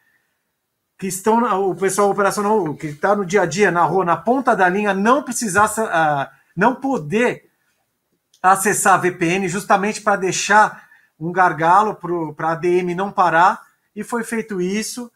[0.98, 4.54] que estão, o pessoal operacional que está no dia a dia, na rua, na ponta
[4.54, 7.50] da linha, não precisar, uh, não poder
[8.42, 11.96] acessar a VPN, justamente para deixar um gargalo
[12.34, 13.62] para a ADM não parar
[13.94, 15.10] e foi feito isso.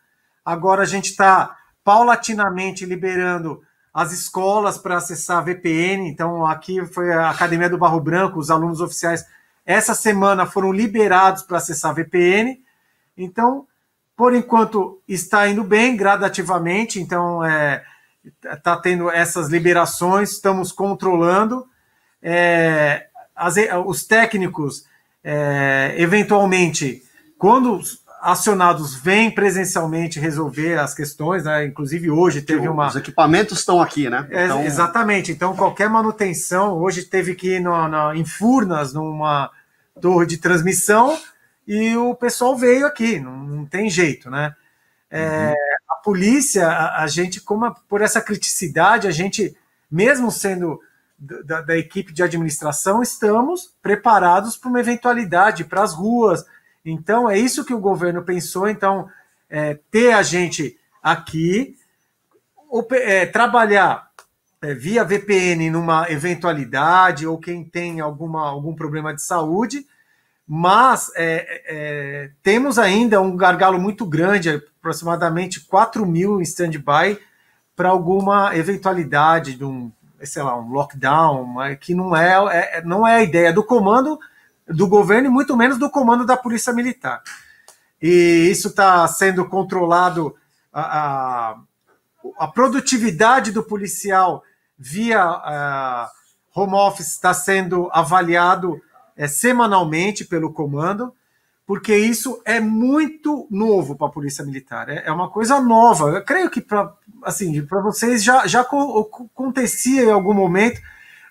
[0.45, 3.63] Agora a gente está paulatinamente liberando
[3.97, 6.07] as escolas para acessar VPN.
[6.07, 9.25] Então, aqui foi a Academia do Barro Branco, os alunos oficiais,
[9.65, 12.63] essa semana foram liberados para acessar VPN.
[13.17, 13.67] Então,
[14.15, 17.01] por enquanto, está indo bem gradativamente.
[17.01, 17.83] Então, é,
[18.45, 21.67] está tendo essas liberações, estamos controlando.
[22.23, 23.55] É, as,
[23.87, 24.85] os técnicos,
[25.25, 27.03] é, eventualmente,
[27.39, 27.81] quando
[28.27, 31.65] acionados vêm presencialmente resolver as questões, né?
[31.65, 32.89] Inclusive hoje teve uma.
[32.89, 34.27] Os equipamentos estão aqui, né?
[34.31, 34.59] É, então...
[34.59, 35.31] É, exatamente.
[35.31, 39.49] Então, qualquer manutenção, hoje teve que ir no, no, em Furnas, numa
[40.01, 41.17] torre de transmissão,
[41.69, 44.55] e o pessoal veio aqui, não, não tem jeito, né?
[45.09, 45.55] É, uhum.
[45.93, 49.57] A polícia, a, a, gente, como por essa criticidade, a gente,
[49.89, 50.81] mesmo sendo
[51.17, 56.45] da, da equipe de administração, estamos preparados para uma eventualidade, para as ruas
[56.87, 58.69] então, é isso que o governo pensou.
[58.69, 59.09] Então,
[59.51, 61.77] é, ter a gente aqui,
[62.93, 64.09] é, trabalhar
[64.63, 69.85] é, via VPN numa eventualidade ou quem tem alguma, algum problema de saúde,
[70.47, 77.19] mas é, é, temos ainda um gargalo muito grande, aproximadamente 4 mil em stand-by,
[77.75, 79.91] para alguma eventualidade de um,
[80.23, 84.19] sei lá, um lockdown, que não é, é, não é a ideia do comando
[84.69, 87.23] do governo e muito menos do comando da Polícia Militar.
[88.01, 90.35] E isso está sendo controlado,
[90.73, 91.57] a, a,
[92.39, 94.43] a, produtividade do policial
[94.79, 96.11] via a,
[96.55, 98.81] home office está sendo avaliado
[99.17, 101.13] é, semanalmente pelo comando,
[101.67, 106.11] porque isso é muito novo para a Polícia Militar, é, é, uma coisa nova.
[106.11, 110.81] Eu creio que para assim, vocês já, já acontecia em algum momento,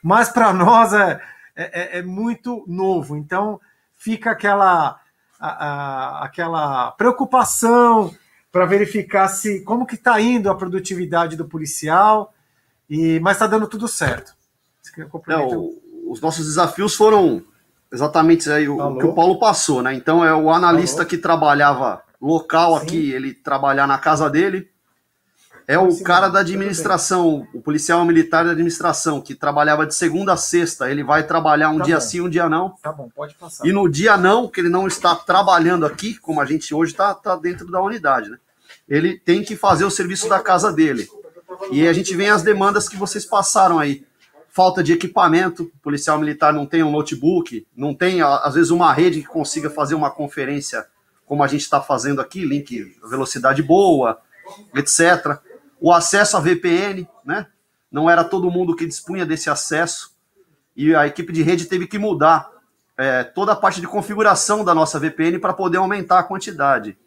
[0.04, 1.22] mas para nós é,
[1.56, 3.16] é, é, é muito novo.
[3.16, 3.60] Então
[3.96, 5.00] fica aquela,
[5.40, 8.14] a, a, aquela preocupação
[8.52, 12.34] para verificar se como que está indo a produtividade do policial,
[12.90, 14.34] e mas está dando tudo certo.
[15.28, 15.74] É, o,
[16.08, 17.44] os nossos desafios foram
[17.92, 19.94] exatamente aí o, o, que o Paulo passou, né?
[19.94, 21.10] Então é o analista Alô?
[21.10, 22.84] que trabalhava local Sim.
[22.84, 24.70] aqui, ele trabalhar na casa dele,
[25.68, 30.38] é o cara da administração, o policial militar da administração, que trabalhava de segunda a
[30.38, 30.92] sexta.
[30.92, 32.02] Ele vai trabalhar um tá dia bom.
[32.02, 32.76] sim, um dia não.
[32.82, 33.66] Tá bom, pode passar.
[33.66, 37.16] E no dia não, que ele não está trabalhando aqui, como a gente hoje está
[37.16, 38.38] tá dentro da unidade, né?
[38.88, 41.08] Ele tem que fazer o serviço da casa dele.
[41.72, 44.06] E a gente vem as demandas que vocês passaram aí.
[44.52, 48.94] Falta de equipamento, o policial militar não tem um notebook, não tem, às vezes, uma
[48.94, 50.86] rede que consiga fazer uma conferência
[51.26, 54.20] como a gente está fazendo aqui, link, velocidade boa,
[54.76, 55.42] etc
[55.80, 57.48] o acesso a VPN, né?
[57.92, 60.12] Não era todo mundo que dispunha desse acesso
[60.76, 62.50] e a equipe de rede teve que mudar
[62.98, 66.98] é, toda a parte de configuração da nossa VPN para poder aumentar a quantidade.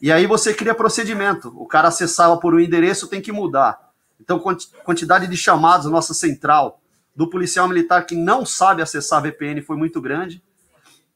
[0.00, 1.52] E aí você cria procedimento.
[1.56, 3.92] O cara acessava por um endereço, tem que mudar.
[4.20, 4.40] Então,
[4.84, 6.80] quantidade de chamados nossa central
[7.14, 10.42] do policial militar que não sabe acessar a VPN foi muito grande.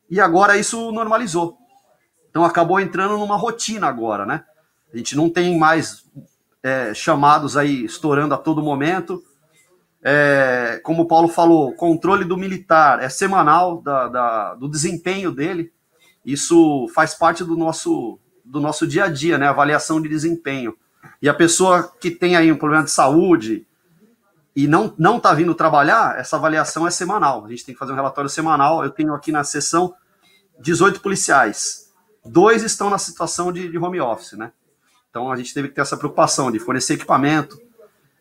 [0.08, 1.58] E agora isso normalizou.
[2.30, 4.44] Então acabou entrando numa rotina agora, né?
[4.92, 6.04] A gente não tem mais
[6.66, 9.22] é, chamados aí estourando a todo momento.
[10.02, 15.72] É, como o Paulo falou, controle do militar é semanal da, da, do desempenho dele.
[16.24, 19.46] Isso faz parte do nosso, do nosso dia a dia, né?
[19.46, 20.76] Avaliação de desempenho.
[21.22, 23.64] E a pessoa que tem aí um problema de saúde
[24.54, 27.44] e não não está vindo trabalhar, essa avaliação é semanal.
[27.44, 28.82] A gente tem que fazer um relatório semanal.
[28.82, 29.94] Eu tenho aqui na sessão
[30.58, 31.92] 18 policiais.
[32.24, 34.50] Dois estão na situação de, de home office, né?
[35.16, 37.58] Então a gente teve que ter essa preocupação de fornecer equipamento,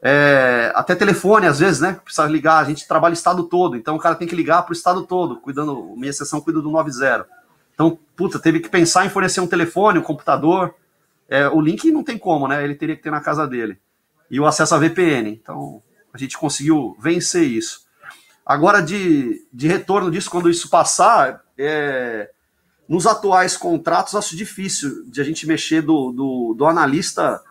[0.02, 2.00] é, até telefone às vezes, né?
[2.02, 4.72] Precisa ligar, a gente trabalha o estado todo, então o cara tem que ligar para
[4.72, 7.28] o estado todo, cuidando, minha sessão cuida do 90.
[7.74, 10.74] Então, puta, teve que pensar em fornecer um telefone, um computador.
[11.28, 12.64] É, o link não tem como, né?
[12.64, 13.78] Ele teria que ter na casa dele.
[14.32, 15.32] E o acesso a VPN.
[15.32, 17.82] Então, a gente conseguiu vencer isso.
[18.46, 22.32] Agora, de, de retorno disso, quando isso passar, é,
[22.88, 27.42] nos atuais contratos, acho difícil de a gente mexer do, do, do analista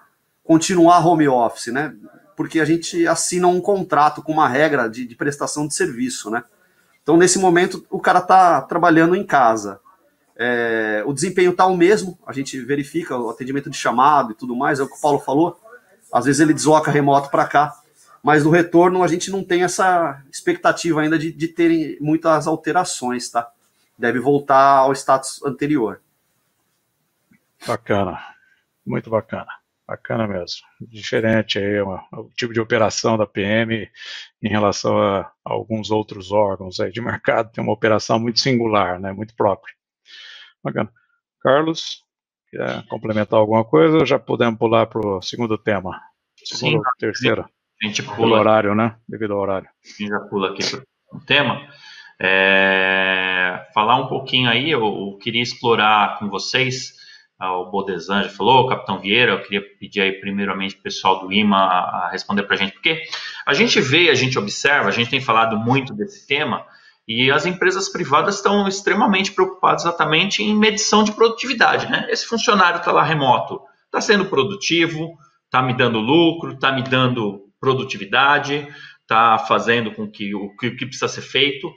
[0.44, 1.94] continuar home office, né?
[2.36, 6.44] Porque a gente assina um contrato com uma regra de, de prestação de serviço, né?
[7.02, 9.80] Então, nesse momento, o cara está trabalhando em casa.
[10.36, 14.56] É, o desempenho está o mesmo, a gente verifica o atendimento de chamado e tudo
[14.56, 15.60] mais, é o que o Paulo falou.
[16.12, 17.72] Às vezes ele desloca remoto para cá,
[18.22, 23.28] mas no retorno a gente não tem essa expectativa ainda de, de terem muitas alterações,
[23.28, 23.48] tá?
[23.98, 26.00] Deve voltar ao status anterior.
[27.66, 28.18] Bacana,
[28.84, 29.50] muito bacana,
[29.86, 30.66] bacana mesmo.
[30.80, 33.90] Diferente aí uma, o tipo de operação da PM
[34.42, 39.00] em relação a, a, alguns outros órgãos aí de mercado, tem uma operação muito singular,
[39.00, 39.74] né, muito própria.
[40.62, 40.92] Bacana.
[41.40, 42.04] Carlos,
[42.54, 46.00] Quer complementar alguma coisa ou já podemos pular para o segundo tema?
[46.44, 47.44] Segundo ou terceiro?
[47.82, 48.16] A gente pula.
[48.16, 48.96] Pelo horário, né?
[49.08, 49.68] Devido ao horário.
[49.68, 51.68] A gente já pula aqui para o tema.
[52.20, 56.94] É, falar um pouquinho aí, eu, eu queria explorar com vocês
[57.40, 61.32] o Bodesan já falou, o Capitão Vieira, eu queria pedir aí primeiramente o pessoal do
[61.32, 63.02] IMA a, a responder para a gente, porque
[63.46, 66.64] a gente vê, a gente observa, a gente tem falado muito desse tema,
[67.06, 71.86] e as empresas privadas estão extremamente preocupadas exatamente em medição de produtividade.
[71.86, 72.06] Né?
[72.08, 77.42] Esse funcionário está lá remoto, está sendo produtivo, está me dando lucro, está me dando
[77.60, 78.66] produtividade,
[79.02, 81.70] está fazendo com que o que, que, precisa ser feito.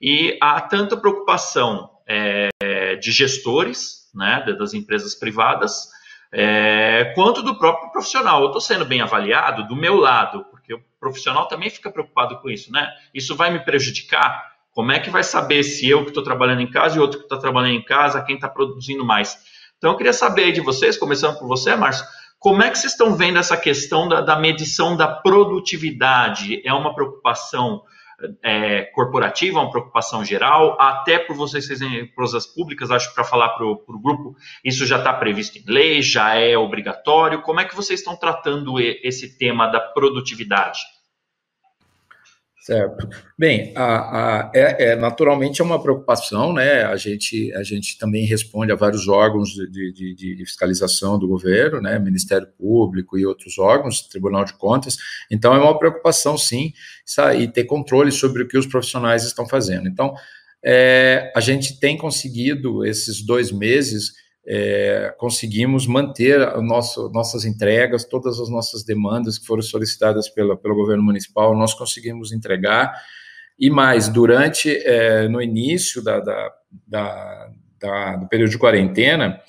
[0.00, 2.50] E há tanta preocupação é,
[2.96, 5.88] de gestores né, das empresas privadas,
[6.32, 8.40] é, quanto do próprio profissional.
[8.40, 12.50] Eu estou sendo bem avaliado do meu lado, porque o profissional também fica preocupado com
[12.50, 12.72] isso.
[12.72, 12.88] Né?
[13.12, 14.52] Isso vai me prejudicar?
[14.72, 17.26] Como é que vai saber se eu que estou trabalhando em casa e outro que
[17.26, 19.38] está trabalhando em casa, quem está produzindo mais?
[19.78, 22.04] Então, eu queria saber de vocês, começando por você, Márcio,
[22.38, 26.60] como é que vocês estão vendo essa questão da, da medição da produtividade?
[26.66, 27.82] É uma preocupação
[28.42, 33.66] é, corporativa, uma preocupação geral, até por vocês serem prosas públicas, acho para falar para
[33.66, 37.42] o grupo, isso já está previsto em lei, já é obrigatório.
[37.42, 40.80] Como é que vocês estão tratando esse tema da produtividade?
[42.64, 43.06] Certo.
[43.38, 46.84] Bem, a, a, é, é, naturalmente é uma preocupação, né?
[46.84, 51.78] A gente, a gente também responde a vários órgãos de, de, de, fiscalização do governo,
[51.78, 51.98] né?
[51.98, 54.96] Ministério Público e outros órgãos, Tribunal de Contas.
[55.30, 56.72] Então é uma preocupação, sim,
[57.38, 59.86] e ter controle sobre o que os profissionais estão fazendo.
[59.86, 60.14] Então,
[60.64, 64.14] é, a gente tem conseguido esses dois meses
[64.46, 70.74] é, conseguimos manter nosso, nossas entregas, todas as nossas demandas que foram solicitadas pela, pelo
[70.74, 72.92] governo municipal, nós conseguimos entregar.
[73.58, 76.52] E mais, durante, é, no início da, da,
[76.86, 79.40] da, da, do período de quarentena,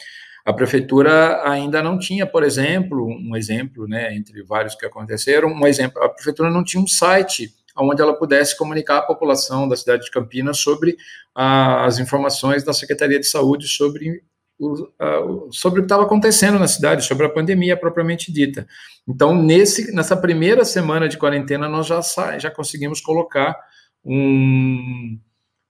[0.46, 5.66] a prefeitura ainda não tinha, por exemplo, um exemplo, né, entre vários que aconteceram, um
[5.66, 10.06] exemplo, a prefeitura não tinha um site onde ela pudesse comunicar à população da cidade
[10.06, 10.96] de Campinas sobre
[11.34, 14.35] as informações da Secretaria de Saúde sobre o, a,
[15.52, 18.68] sobre o que estava acontecendo na cidade, sobre a pandemia propriamente dita.
[19.08, 22.02] Então, nesse, nessa primeira semana de quarentena, nós já,
[22.38, 23.58] já conseguimos colocar
[24.04, 25.20] um,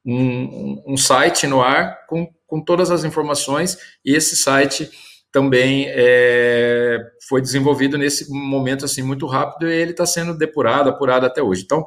[0.06, 4.90] um, um site no ar com, com todas as informações, e esse site
[5.32, 11.26] também é, foi desenvolvido nesse momento assim muito rápido e ele está sendo depurado, apurado
[11.26, 11.64] até hoje.
[11.66, 11.86] Então,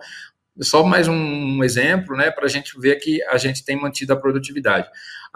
[0.61, 4.17] só mais um exemplo, né, para a gente ver que a gente tem mantido a
[4.17, 4.87] produtividade.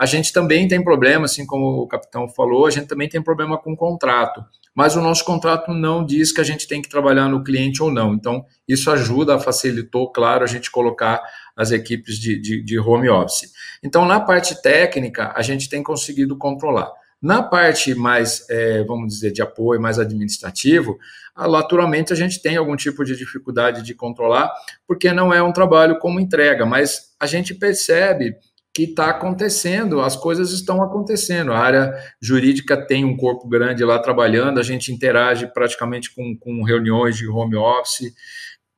[0.03, 3.57] A gente também tem problema, assim como o capitão falou, a gente também tem problema
[3.57, 7.29] com o contrato, mas o nosso contrato não diz que a gente tem que trabalhar
[7.29, 8.12] no cliente ou não.
[8.12, 11.23] Então, isso ajuda, facilitou, claro, a gente colocar
[11.57, 13.53] as equipes de, de, de home office.
[13.81, 16.91] Então, na parte técnica, a gente tem conseguido controlar.
[17.23, 20.99] Na parte mais, é, vamos dizer, de apoio, mais administrativo,
[21.37, 24.53] naturalmente a gente tem algum tipo de dificuldade de controlar,
[24.85, 28.35] porque não é um trabalho como entrega, mas a gente percebe
[28.75, 31.53] que está acontecendo, as coisas estão acontecendo.
[31.53, 36.63] A área jurídica tem um corpo grande lá trabalhando, a gente interage praticamente com, com
[36.63, 38.15] reuniões de home office,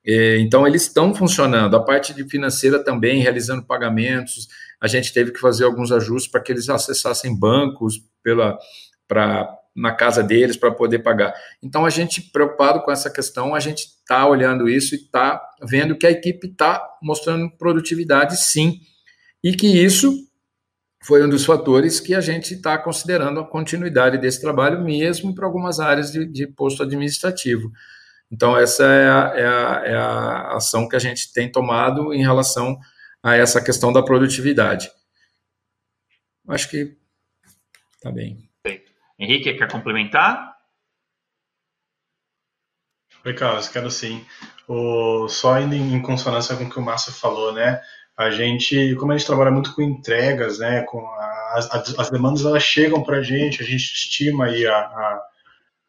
[0.07, 1.77] é, então eles estão funcionando.
[1.77, 4.49] A parte de financeira também, realizando pagamentos,
[4.81, 8.59] a gente teve que fazer alguns ajustes para que eles acessassem bancos pela
[9.09, 11.35] para na casa deles para poder pagar.
[11.61, 15.97] Então a gente preocupado com essa questão, a gente está olhando isso e está vendo
[15.97, 18.79] que a equipe está mostrando produtividade, sim,
[19.45, 20.27] e que isso
[21.03, 25.45] foi um dos fatores que a gente está considerando a continuidade desse trabalho, mesmo para
[25.45, 27.71] algumas áreas de, de, posto administrativo.
[28.33, 32.23] Então, essa é a, é, a, é a, ação que a gente tem tomado em
[32.23, 32.81] relação
[33.23, 34.91] a essa questão da produtividade.
[36.49, 36.97] Acho que
[37.97, 38.49] está bem.
[39.19, 40.57] Henrique, quer complementar?
[43.27, 44.25] Oi, Carlos, quero sim.
[44.67, 47.83] O, só indo em consonância com o que o Márcio falou, né?
[48.17, 50.83] A gente, como a gente trabalha muito com entregas, né?
[50.83, 54.77] Com a, as, as demandas elas chegam para a gente, a gente estima aí a,
[54.77, 55.23] a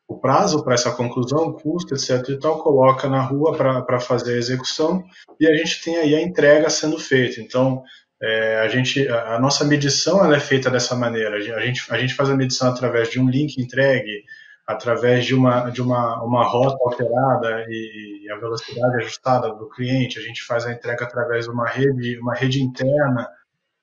[0.07, 2.29] o prazo para essa conclusão, custo, etc.
[2.29, 5.03] e tal, coloca na rua para fazer a execução
[5.39, 7.41] e a gente tem aí a entrega sendo feita.
[7.41, 7.83] Então,
[8.21, 11.35] é, a, gente, a, a, nossa medição ela é feita dessa maneira.
[11.35, 14.23] A gente, a gente faz a medição através de um link entregue,
[14.67, 20.17] através de uma, de uma, uma rota alterada e a velocidade ajustada do cliente.
[20.17, 23.29] A gente faz a entrega através de uma rede, uma rede interna,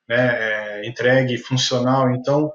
[0.08, 2.10] né, é, entregue funcional.
[2.10, 2.52] Então,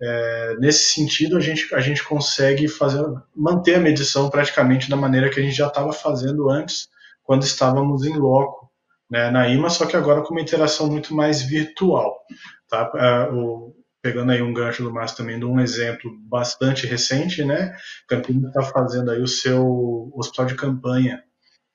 [0.00, 3.04] é, nesse sentido, a gente, a gente consegue fazer,
[3.34, 6.88] manter a medição praticamente da maneira que a gente já estava fazendo antes,
[7.22, 8.68] quando estávamos em loco
[9.10, 12.20] né, na IMA, só que agora com uma interação muito mais virtual.
[12.68, 12.90] Tá?
[12.96, 17.76] É, o, pegando aí um gancho do Márcio também, de um exemplo bastante recente, né?
[18.06, 21.22] Campinas está fazendo aí o seu hospital de campanha,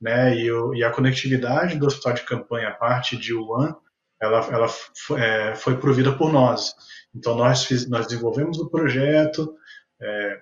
[0.02, 0.36] né?
[0.38, 3.76] E, o, e, a conectividade do hospital de campanha, a parte de Wuhan,
[4.22, 4.68] ela, ela
[5.18, 6.74] é, foi provida por nós.
[7.14, 9.54] Então nós, fiz, nós desenvolvemos o projeto,
[10.02, 10.40] é,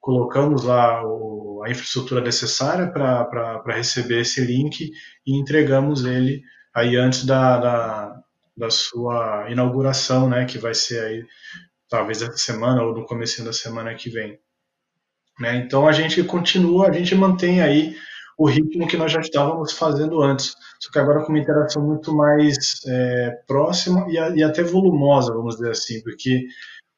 [0.00, 4.92] colocamos lá o, a infraestrutura necessária para receber esse link
[5.26, 6.42] e entregamos ele
[6.74, 8.22] aí antes da, da,
[8.56, 11.26] da, sua inauguração, né, que vai ser aí
[11.88, 14.38] talvez essa semana ou no começo da semana que vem.
[15.38, 15.56] Né?
[15.56, 17.96] Então a gente continua, a gente mantém aí
[18.38, 22.14] o ritmo que nós já estávamos fazendo antes, só que agora com uma interação muito
[22.14, 26.46] mais é, próxima e, a, e, até volumosa, vamos dizer assim, porque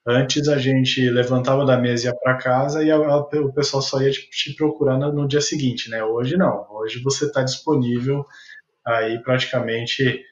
[0.06, 3.82] antes a gente levantava da mesa e ia para casa e a, a, o pessoal
[3.82, 6.02] só ia te, te procurar no, no, dia seguinte, né?
[6.02, 8.26] Hoje não, hoje você está disponível
[8.84, 10.24] aí praticamente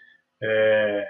[0.43, 1.07] é,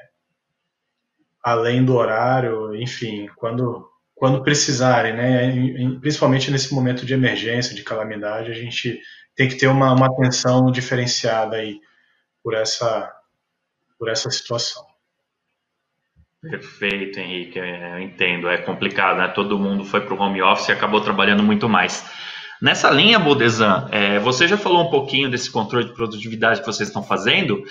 [1.46, 6.00] além do horário, enfim, quando quando precisarem, né?
[6.00, 8.98] Principalmente nesse momento de emergência, de calamidade, a gente
[9.36, 11.78] tem que ter uma, uma atenção diferenciada aí
[12.42, 13.12] por essa,
[13.98, 14.84] por essa situação.
[16.40, 17.60] Perfeito, Henrique.
[17.60, 18.48] É, eu entendo.
[18.48, 19.28] É complicado, né?
[19.28, 22.04] Todo mundo foi para o home office e acabou trabalhando muito mais.
[22.60, 26.88] Nessa linha, Bodesan, é, você já falou um pouquinho desse controle de produtividade que vocês
[26.88, 27.62] estão fazendo,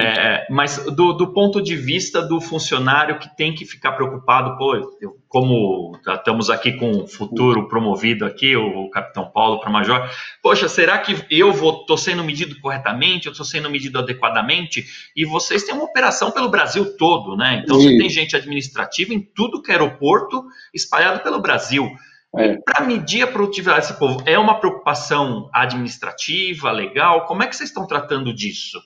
[0.00, 4.76] é, mas do, do, ponto de vista do funcionário que tem que ficar preocupado, pô,
[5.00, 10.08] eu, como estamos aqui com o futuro promovido aqui, o Capitão Paulo para Major,
[10.42, 14.86] poxa, será que eu vou estou sendo medido corretamente, eu estou sendo medido adequadamente?
[15.16, 17.62] E vocês têm uma operação pelo Brasil todo, né?
[17.62, 17.88] Então Sim.
[17.88, 21.90] você tem gente administrativa em tudo que é aeroporto espalhado pelo Brasil.
[22.36, 22.58] É.
[22.58, 27.24] Para medir a produtividade desse povo, é uma preocupação administrativa, legal?
[27.26, 28.78] Como é que vocês estão tratando disso?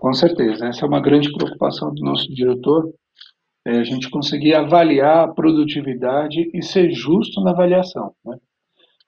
[0.00, 2.92] Com certeza, essa é uma grande preocupação do nosso diretor,
[3.66, 8.12] é a gente conseguir avaliar a produtividade e ser justo na avaliação.
[8.24, 8.36] Né?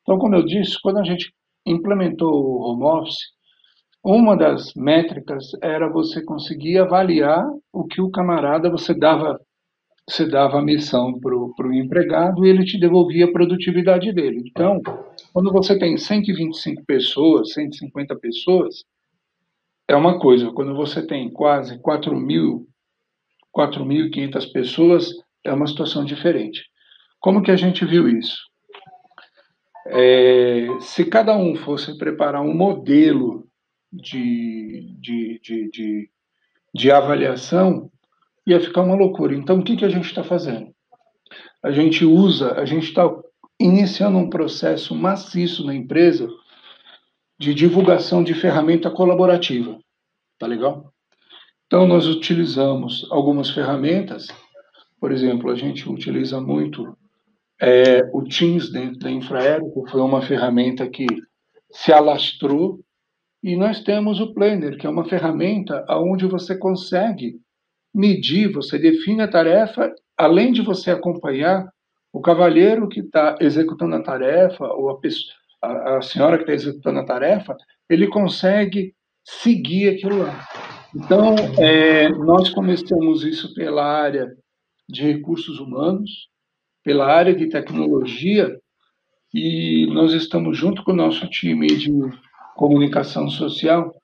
[0.03, 1.33] Então, como eu disse, quando a gente
[1.67, 3.19] implementou o home office,
[4.03, 9.39] uma das métricas era você conseguir avaliar o que o camarada você dava
[10.11, 14.43] você dava a missão para o empregado e ele te devolvia a produtividade dele.
[14.47, 14.83] Então,
[15.33, 18.85] quando você tem 125 pessoas, 150 pessoas,
[19.87, 20.51] é uma coisa.
[20.51, 25.13] Quando você tem quase 4.500 pessoas,
[25.45, 26.65] é uma situação diferente.
[27.21, 28.39] Como que a gente viu isso?
[29.87, 33.47] É, se cada um fosse preparar um modelo
[33.93, 36.11] de, de, de, de,
[36.75, 37.91] de avaliação,
[38.47, 39.35] ia ficar uma loucura.
[39.35, 40.73] Então, o que, que a gente está fazendo?
[41.63, 43.09] A gente usa, a gente está
[43.59, 46.29] iniciando um processo maciço na empresa
[47.39, 49.79] de divulgação de ferramenta colaborativa.
[50.39, 50.93] Tá legal?
[51.67, 54.29] Então, nós utilizamos algumas ferramentas,
[54.99, 56.97] por exemplo, a gente utiliza muito
[57.61, 61.07] é, o Teams dentro da Infraero, que foi uma ferramenta que
[61.71, 62.81] se alastrou,
[63.43, 67.41] e nós temos o Planner, que é uma ferramenta onde você consegue
[67.95, 71.69] medir, você define a tarefa, além de você acompanhar
[72.13, 76.53] o cavalheiro que está executando a tarefa, ou a, pessoa, a, a senhora que está
[76.53, 77.57] executando a tarefa,
[77.89, 80.47] ele consegue seguir aquilo lá.
[80.95, 84.29] Então, é, nós começamos isso pela área
[84.89, 86.29] de recursos humanos,
[86.83, 88.59] pela área de tecnologia,
[89.33, 91.91] e nós estamos junto com o nosso time de
[92.57, 93.95] comunicação social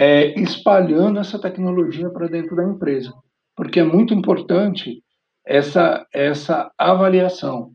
[0.00, 3.12] é, espalhando essa tecnologia para dentro da empresa,
[3.56, 5.02] porque é muito importante
[5.44, 7.72] essa, essa avaliação.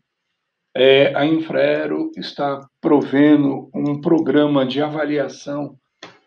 [0.73, 5.75] É, a Infraero está provendo um programa de avaliação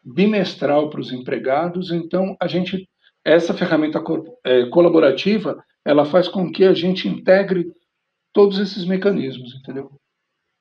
[0.05, 2.87] bimestral para os empregados, então a gente
[3.25, 7.73] essa ferramenta co é, colaborativa ela faz com que a gente integre
[8.35, 9.91] todos esses mecanismos, entendeu?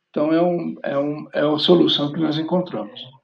[0.09, 3.14] Então é, um, é, um, é uma solução que nós encontramos.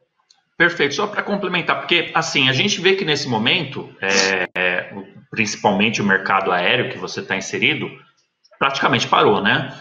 [0.62, 0.94] Perfeito.
[0.94, 4.94] Só para complementar, porque assim, a gente vê que nesse momento, é, é,
[5.32, 7.90] principalmente o mercado aéreo que você está inserido,
[8.60, 9.74] praticamente parou, né?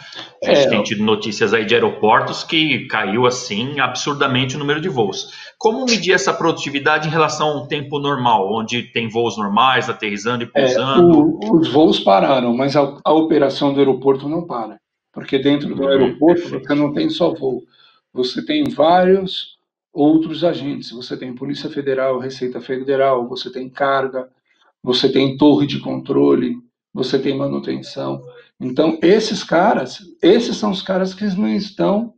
[0.42, 4.80] A gente é, tem tido notícias aí de aeroportos que caiu assim absurdamente o número
[4.80, 5.52] de voos.
[5.58, 10.50] Como medir essa produtividade em relação ao tempo normal, onde tem voos normais, aterrissando e
[10.54, 11.38] é, pousando?
[11.44, 14.80] O, os voos pararam, mas a, a, operação do aeroporto não para.
[15.12, 17.64] Porque dentro do aeroporto você não tem só voo,
[18.14, 19.59] você tem vários
[19.92, 20.90] outros agentes.
[20.90, 24.28] Você tem Polícia Federal, Receita Federal, você tem carga,
[24.82, 26.56] você tem torre de controle,
[26.92, 28.22] você tem manutenção.
[28.60, 32.14] Então, esses caras, esses são os caras que não estão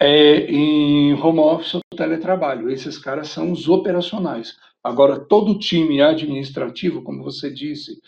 [0.00, 2.70] é, em home office ou teletrabalho.
[2.70, 4.56] Esses caras são os operacionais.
[4.82, 8.00] Agora, todo o time administrativo, como você disse,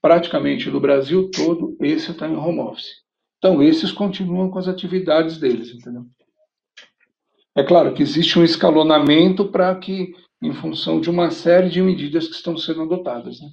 [0.00, 3.02] praticamente no Brasil todo, esse está em home office.
[3.38, 6.06] Então, esses continuam com as atividades deles, entendeu?
[7.54, 12.26] É claro que existe um escalonamento para que, em função de uma série de medidas
[12.26, 13.40] que estão sendo adotadas.
[13.40, 13.48] Né?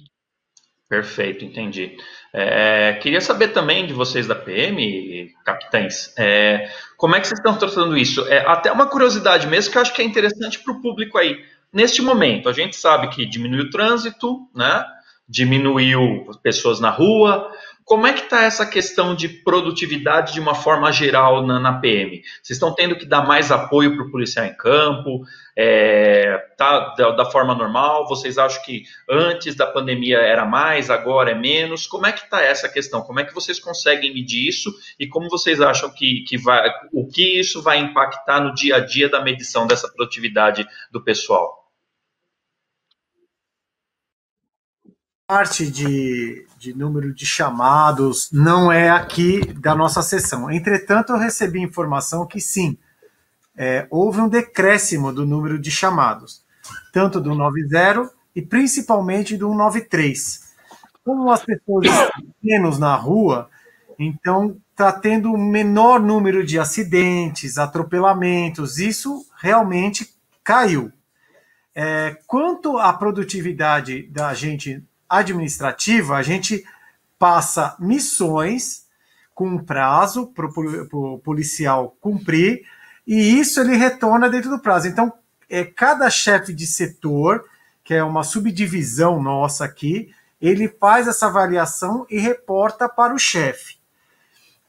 [0.88, 1.96] Perfeito, entendi.
[2.32, 7.56] É, queria saber também de vocês da PM, capitães, é, como é que vocês estão
[7.56, 8.26] tratando isso?
[8.28, 11.44] É, até uma curiosidade mesmo que eu acho que é interessante para o público aí.
[11.72, 14.84] Neste momento, a gente sabe que diminuiu o trânsito, né?
[15.30, 17.48] diminuiu pessoas na rua.
[17.90, 22.22] Como é que está essa questão de produtividade de uma forma geral na, na PM?
[22.40, 25.22] Vocês estão tendo que dar mais apoio para o policial em campo?
[25.58, 28.06] É, tá da, da, forma normal?
[28.06, 31.84] Vocês acham que antes da pandemia era mais, agora é menos?
[31.88, 33.02] Como é que está essa questão?
[33.02, 34.72] Como é que vocês conseguem medir isso?
[34.96, 38.78] E como vocês acham que, que vai, o que isso vai impactar no dia a
[38.80, 41.59] dia da medição dessa produtividade do pessoal?
[45.30, 50.50] Parte de, de número de chamados não é aqui da nossa sessão.
[50.50, 52.76] Entretanto, eu recebi informação que sim,
[53.56, 56.44] é, houve um decréscimo do número de chamados,
[56.92, 60.50] tanto do 90 e principalmente do 193.
[61.04, 63.48] Como as pessoas estão menos na rua,
[63.96, 70.12] então está tendo um menor número de acidentes, atropelamentos, isso realmente
[70.42, 70.90] caiu.
[71.72, 76.64] É, quanto à produtividade da gente administrativa, a gente
[77.18, 78.86] passa missões
[79.34, 82.62] com prazo para o policial cumprir,
[83.06, 84.86] e isso ele retorna dentro do prazo.
[84.86, 85.12] Então,
[85.48, 87.44] é, cada chefe de setor,
[87.82, 93.80] que é uma subdivisão nossa aqui, ele faz essa avaliação e reporta para o chefe.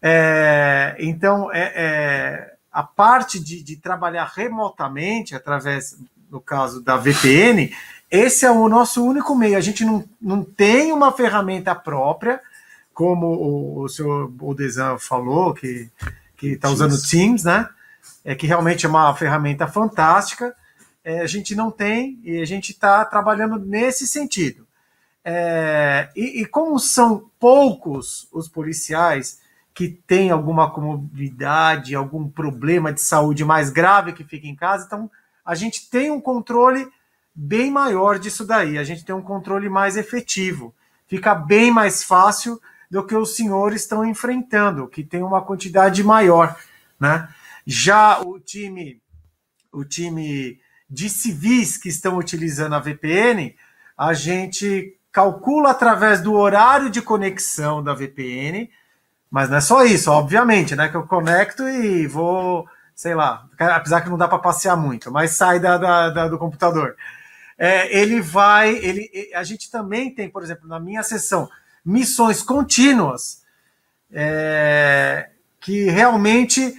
[0.01, 5.95] É, então, é, é, a parte de, de, trabalhar remotamente, através,
[6.29, 7.71] no caso da VPN,
[8.12, 9.57] esse é o nosso único meio.
[9.57, 12.41] A gente não, não tem uma ferramenta própria,
[12.93, 15.89] como o, o senhor Boldesan falou, que
[16.41, 17.70] está usando Teams, né?
[18.26, 20.53] É que realmente é uma ferramenta fantástica.
[21.03, 24.68] É, a gente não tem e a gente está trabalhando nesse sentido.
[25.24, 29.39] É, e, e, como são poucos os policiais
[29.74, 35.09] que têm alguma comorbidade, algum problema de saúde mais grave que fica em casa, então
[35.45, 36.88] a gente tem um controle
[37.34, 38.77] bem maior disso daí.
[38.77, 40.73] A gente tem um controle mais efetivo.
[41.07, 46.55] Fica bem mais fácil do que os senhores estão enfrentando, que tem uma quantidade maior,
[46.99, 47.29] né?
[47.65, 49.01] Já o time,
[49.71, 50.59] o time
[50.89, 53.55] de civis que estão utilizando a VPN,
[53.97, 58.69] a gente calcula através do horário de conexão da VPN,
[59.29, 60.89] mas não é só isso, obviamente, né?
[60.89, 65.32] Que eu conecto e vou, sei lá, apesar que não dá para passear muito, mas
[65.32, 66.97] sai da, da, da do computador
[67.64, 68.74] é, ele vai.
[68.76, 71.47] Ele, a gente também tem, por exemplo, na minha sessão,
[71.86, 73.43] missões contínuas,
[74.12, 76.74] é, que realmente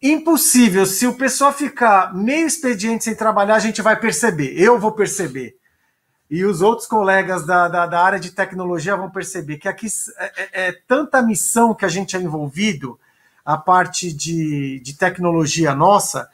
[0.00, 0.86] impossível.
[0.86, 4.54] Se o pessoal ficar meio expediente sem trabalhar, a gente vai perceber.
[4.56, 5.56] Eu vou perceber.
[6.30, 10.24] E os outros colegas da, da, da área de tecnologia vão perceber que aqui é,
[10.24, 13.00] é, é, tanta missão que a gente é envolvido,
[13.44, 16.28] a parte de, de tecnologia nossa,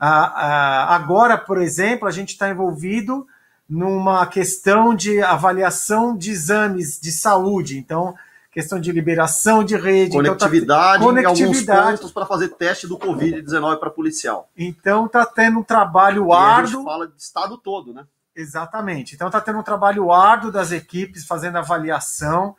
[0.00, 3.26] agora, por exemplo, a gente está envolvido
[3.68, 7.78] numa questão de avaliação de exames de saúde.
[7.78, 8.14] Então,
[8.50, 10.12] questão de liberação de rede.
[10.12, 11.80] Conectividade, então tá, conectividade.
[11.80, 14.50] alguns pontos para fazer teste do Covid-19 para policial.
[14.56, 16.62] Então está tendo um trabalho e árduo.
[16.62, 18.04] A gente fala de estado todo, né?
[18.34, 19.14] Exatamente.
[19.14, 22.56] Então está tendo um trabalho árduo das equipes fazendo avaliação,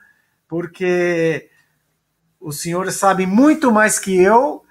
[0.47, 1.49] porque
[2.39, 4.63] os senhores sabem muito mais que eu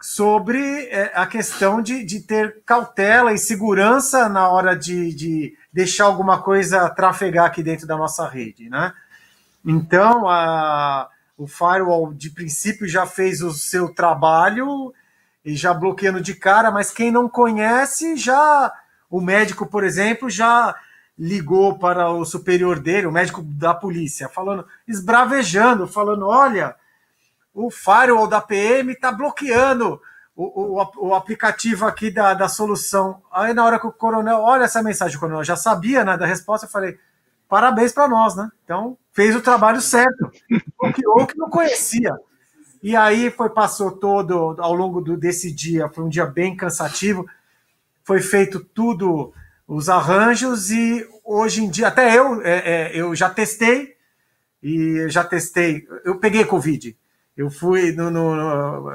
[0.00, 6.04] sobre é, a questão de, de ter cautela e segurança na hora de, de deixar
[6.04, 8.92] alguma coisa trafegar aqui dentro da nossa rede, né?
[9.64, 14.94] Então, a, o firewall de princípio já fez o seu trabalho
[15.44, 18.72] e já bloqueando de cara, mas quem não conhece já
[19.10, 20.74] o médico, por exemplo, já
[21.18, 26.74] ligou para o superior dele, o médico da polícia, falando, esbravejando, falando, olha,
[27.56, 29.98] o firewall da PM está bloqueando
[30.36, 33.22] o, o, o, aplicativo aqui da, da solução.
[33.32, 36.26] Aí na hora que o coronel olha essa mensagem, o coronel já sabia né, da
[36.26, 36.98] resposta, eu falei,
[37.48, 38.50] parabéns para nós, né?
[38.62, 40.30] Então fez o trabalho certo,
[40.78, 42.14] bloqueou que não conhecia.
[42.82, 47.26] E aí foi passou todo ao longo do, desse dia, foi um dia bem cansativo,
[48.04, 49.32] foi feito tudo
[49.66, 52.58] os arranjos e hoje em dia até eu é,
[52.92, 53.96] é, eu já testei
[54.62, 56.94] e já testei, eu peguei covid
[57.36, 58.10] eu fui no.
[58.10, 58.88] no, no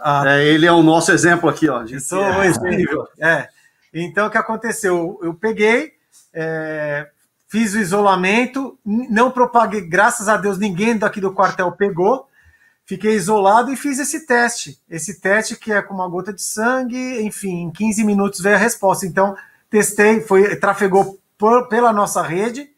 [0.00, 0.24] a...
[0.26, 1.82] é, ele é o nosso exemplo aqui, ó.
[1.82, 3.06] Eu sou um exemplo.
[3.20, 3.48] É.
[3.92, 5.20] Então, o que aconteceu?
[5.22, 5.92] Eu peguei,
[6.32, 7.08] é,
[7.48, 12.26] fiz o isolamento, não propaguei, graças a Deus, ninguém daqui do quartel pegou.
[12.84, 14.80] Fiquei isolado e fiz esse teste.
[14.90, 18.58] Esse teste que é com uma gota de sangue, enfim, em 15 minutos veio a
[18.58, 19.06] resposta.
[19.06, 19.36] Então,
[19.70, 22.70] testei, foi trafegou por, pela nossa rede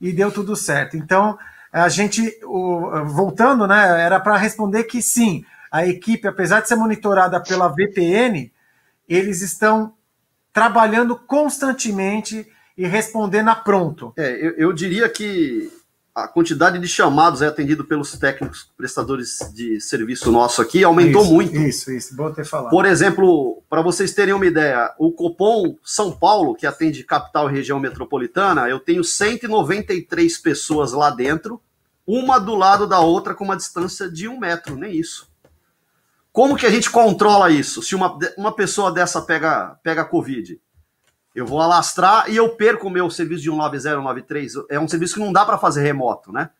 [0.00, 0.96] e deu tudo certo.
[0.96, 1.38] Então,
[1.82, 6.76] a gente, o, voltando, né, era para responder que sim, a equipe, apesar de ser
[6.76, 8.52] monitorada pela VPN,
[9.08, 9.92] eles estão
[10.52, 12.46] trabalhando constantemente
[12.78, 14.12] e respondendo a pronto.
[14.16, 15.68] É, eu, eu diria que
[16.14, 21.32] a quantidade de chamados é atendido pelos técnicos prestadores de serviço nosso aqui aumentou isso,
[21.32, 21.56] muito.
[21.56, 22.70] Isso, isso, bom ter falado.
[22.70, 27.52] Por exemplo, para vocês terem uma ideia, o Copom São Paulo, que atende capital e
[27.52, 31.60] região metropolitana, eu tenho 193 pessoas lá dentro,
[32.06, 35.28] uma do lado da outra com uma distância de um metro, nem isso.
[36.32, 37.82] Como que a gente controla isso?
[37.82, 40.60] Se uma, uma pessoa dessa pega, pega Covid,
[41.34, 44.52] eu vou alastrar e eu perco o meu serviço de 19093.
[44.70, 46.50] É um serviço que não dá para fazer remoto, né?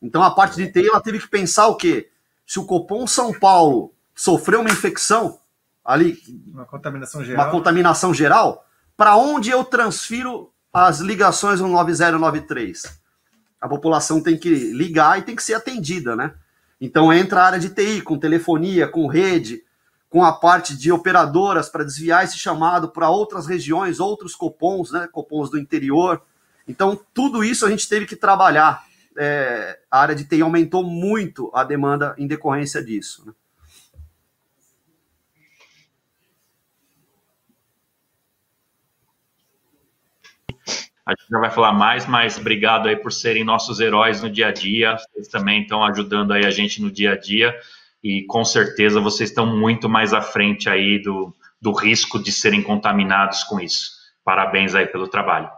[0.00, 2.10] Então a parte de TI ela teve que pensar o quê?
[2.46, 5.38] Se o Copom São Paulo sofreu uma infecção
[5.84, 8.66] ali, uma contaminação geral, uma contaminação geral,
[8.96, 13.00] para onde eu transfiro as ligações 19093?
[13.60, 16.34] A população tem que ligar e tem que ser atendida, né?
[16.80, 19.63] Então entra a área de TI com telefonia, com rede,
[20.14, 25.08] com a parte de operadoras para desviar esse chamado para outras regiões, outros copons, né,
[25.10, 26.22] copons do interior.
[26.68, 28.84] Então, tudo isso a gente teve que trabalhar.
[29.18, 33.26] É, a área de TI aumentou muito a demanda em decorrência disso.
[33.26, 33.32] Né?
[41.04, 44.46] A gente já vai falar mais, mas obrigado aí por serem nossos heróis no dia
[44.46, 44.96] a dia.
[44.96, 47.52] Vocês também estão ajudando aí a gente no dia a dia
[48.04, 52.62] e com certeza vocês estão muito mais à frente aí do, do risco de serem
[52.62, 53.92] contaminados com isso.
[54.22, 55.50] Parabéns aí pelo trabalho.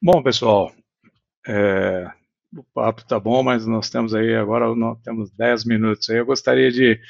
[0.00, 0.72] Bom, pessoal,
[1.44, 2.08] é,
[2.56, 6.18] o papo tá bom, mas nós temos aí agora nós temos 10 minutos aí.
[6.18, 7.00] Eu gostaria de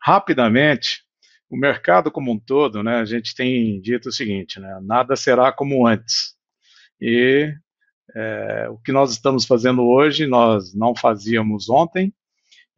[0.00, 1.02] rapidamente
[1.50, 3.00] o mercado como um todo, né?
[3.00, 4.78] A gente tem dito o seguinte, né?
[4.82, 6.36] Nada será como antes.
[7.00, 7.52] E
[8.14, 12.14] é, o que nós estamos fazendo hoje, nós não fazíamos ontem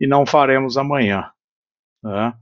[0.01, 1.31] e não faremos amanhã.
[2.03, 2.33] Né?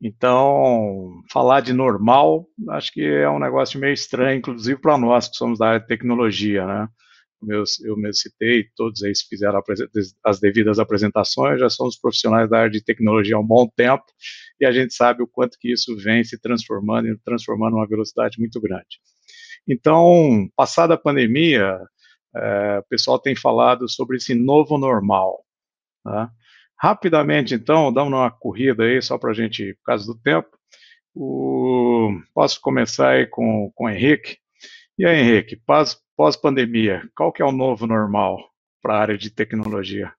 [0.00, 5.36] Então, falar de normal, acho que é um negócio meio estranho, inclusive para nós que
[5.36, 6.88] somos da área de tecnologia, né?
[7.46, 9.62] Eu, eu mesmo citei, todos eles fizeram
[10.24, 14.04] as devidas apresentações, já somos profissionais da área de tecnologia há um bom tempo,
[14.58, 18.38] e a gente sabe o quanto que isso vem se transformando e transformando uma velocidade
[18.38, 18.98] muito grande.
[19.68, 21.78] Então, passada a pandemia,
[22.34, 25.44] é, o pessoal tem falado sobre esse novo normal.
[26.04, 26.28] Né?
[26.84, 30.50] Rapidamente, então, dando uma corrida aí, só para a gente, por causa do tempo.
[31.14, 32.10] O...
[32.34, 34.36] Posso começar aí com, com o Henrique.
[34.98, 35.58] E aí, Henrique,
[36.14, 38.38] pós-pandemia, qual que é o novo normal
[38.82, 40.12] para a área de tecnologia?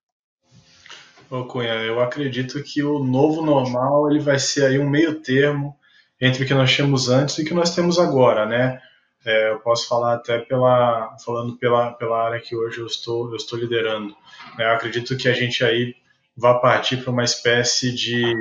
[1.30, 5.78] Ô Cunha, eu acredito que o novo normal ele vai ser aí um meio termo
[6.20, 8.82] entre o que nós tínhamos antes e o que nós temos agora, né?
[9.24, 13.36] É, eu posso falar até pela falando pela, pela área que hoje eu estou eu
[13.36, 14.16] estou liderando.
[14.58, 14.66] Né?
[14.66, 15.94] Eu acredito que a gente aí
[16.36, 18.34] vá partir para uma espécie de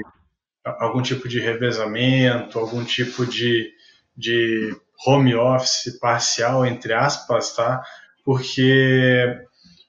[0.64, 3.70] algum tipo de revezamento, algum tipo de,
[4.16, 4.74] de
[5.06, 7.82] home office parcial, entre aspas, tá?
[8.24, 9.36] Porque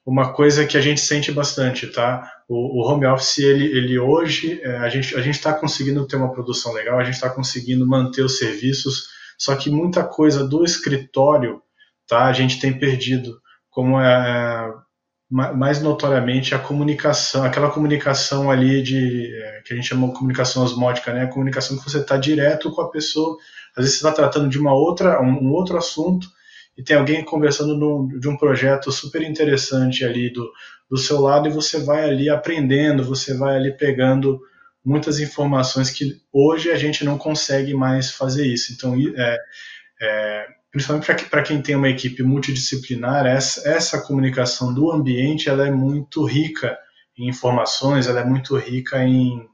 [0.06, 2.32] uma coisa que a gente sente bastante, tá?
[2.48, 6.32] O, o home office, ele, ele hoje, é, a gente a está conseguindo ter uma
[6.32, 11.62] produção legal, a gente está conseguindo manter os serviços, só que muita coisa do escritório,
[12.08, 12.26] tá?
[12.26, 14.85] A gente tem perdido, como é, é
[15.30, 20.64] mais notoriamente a comunicação, aquela comunicação ali de é, que a gente chama de comunicação
[20.64, 21.24] osmótica, né?
[21.24, 23.38] A comunicação que você está direto com a pessoa.
[23.76, 26.28] Às vezes você está tratando de uma outra, um, outro assunto
[26.78, 30.48] e tem alguém conversando de um projeto super interessante ali do,
[30.90, 34.40] do seu lado e você vai ali aprendendo, você vai ali pegando
[34.84, 38.72] muitas informações que hoje a gente não consegue mais fazer isso.
[38.74, 39.40] Então, é,
[40.02, 45.72] é principalmente para quem tem uma equipe multidisciplinar, essa, essa comunicação do ambiente ela é
[45.72, 46.78] muito rica
[47.18, 49.48] em informações, ela é muito rica em,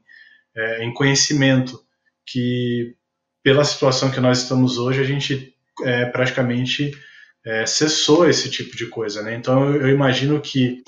[0.56, 1.80] é, em conhecimento,
[2.26, 2.96] que
[3.40, 5.54] pela situação que nós estamos hoje, a gente
[5.84, 6.90] é, praticamente
[7.46, 9.22] é, cessou esse tipo de coisa.
[9.22, 9.36] Né?
[9.36, 10.82] Então, eu, eu imagino que,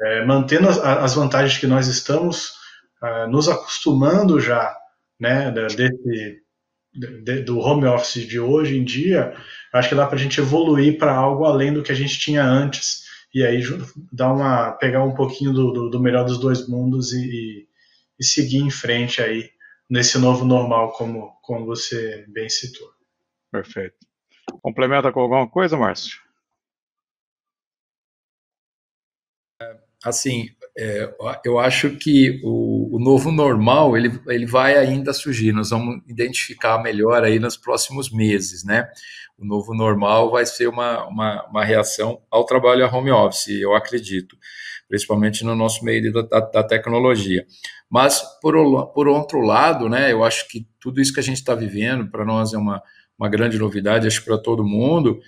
[0.00, 2.54] é, mantendo as, as, vantagens que nós estamos,
[3.00, 4.76] uh, nos acostumando já
[5.20, 6.42] né, desse,
[6.96, 9.34] de, do home office de hoje em dia,
[9.72, 12.44] acho que dá para a gente evoluir para algo além do que a gente tinha
[12.44, 13.62] antes e aí
[14.12, 17.68] dar uma pegar um pouquinho do, do, do melhor dos dois mundos e, e,
[18.18, 19.50] e, seguir em frente aí
[19.90, 22.88] nesse novo normal como como você bem citou.
[23.52, 23.96] Perfeito.
[24.62, 26.18] Complementa com alguma coisa, Márcio?
[30.04, 31.10] Assim, é,
[31.44, 35.52] eu acho que o, o, novo normal ele, ele vai ainda surgir.
[35.52, 38.86] Nós vamos identificar melhor aí nos próximos meses, né?
[39.38, 43.74] O novo normal vai ser uma, uma, uma reação ao trabalho a home office, eu
[43.74, 44.36] acredito,
[44.88, 47.46] principalmente no nosso meio da, da tecnologia.
[47.90, 48.54] Mas, por,
[48.92, 52.24] por outro lado, né, eu acho que tudo isso que a gente está vivendo, para
[52.24, 52.82] nós é uma,
[53.18, 55.20] uma grande novidade, acho que para todo mundo,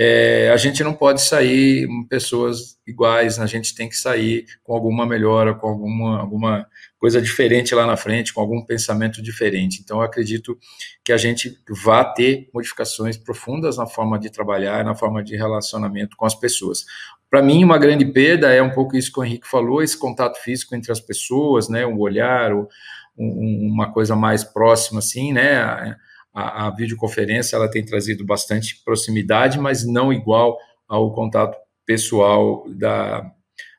[0.00, 5.04] é, a gente não pode sair pessoas iguais, a gente tem que sair com alguma
[5.04, 6.68] melhora, com alguma, alguma
[7.00, 9.80] coisa diferente lá na frente, com algum pensamento diferente.
[9.82, 10.56] Então, acredito
[11.04, 16.16] que a gente vá ter modificações profundas na forma de trabalhar, na forma de relacionamento
[16.16, 16.84] com as pessoas.
[17.28, 20.38] Para mim, uma grande perda é um pouco isso que o Henrique falou, esse contato
[20.38, 22.68] físico entre as pessoas, né, um olhar, um,
[23.16, 25.96] uma coisa mais próxima, assim, né,
[26.38, 33.28] a, a videoconferência ela tem trazido bastante proximidade, mas não igual ao contato pessoal da,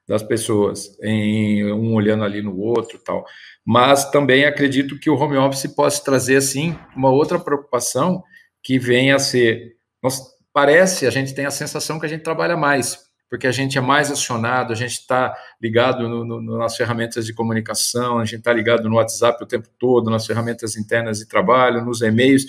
[0.05, 3.24] das pessoas, em um olhando ali no outro tal.
[3.66, 8.22] Mas também acredito que o home office possa trazer, assim, uma outra preocupação
[8.62, 12.57] que venha a ser, nós, parece, a gente tem a sensação que a gente trabalha
[12.57, 17.26] mais, porque a gente é mais acionado, a gente está ligado no, no, nas ferramentas
[17.26, 21.28] de comunicação, a gente está ligado no WhatsApp o tempo todo, nas ferramentas internas de
[21.28, 22.46] trabalho, nos e-mails.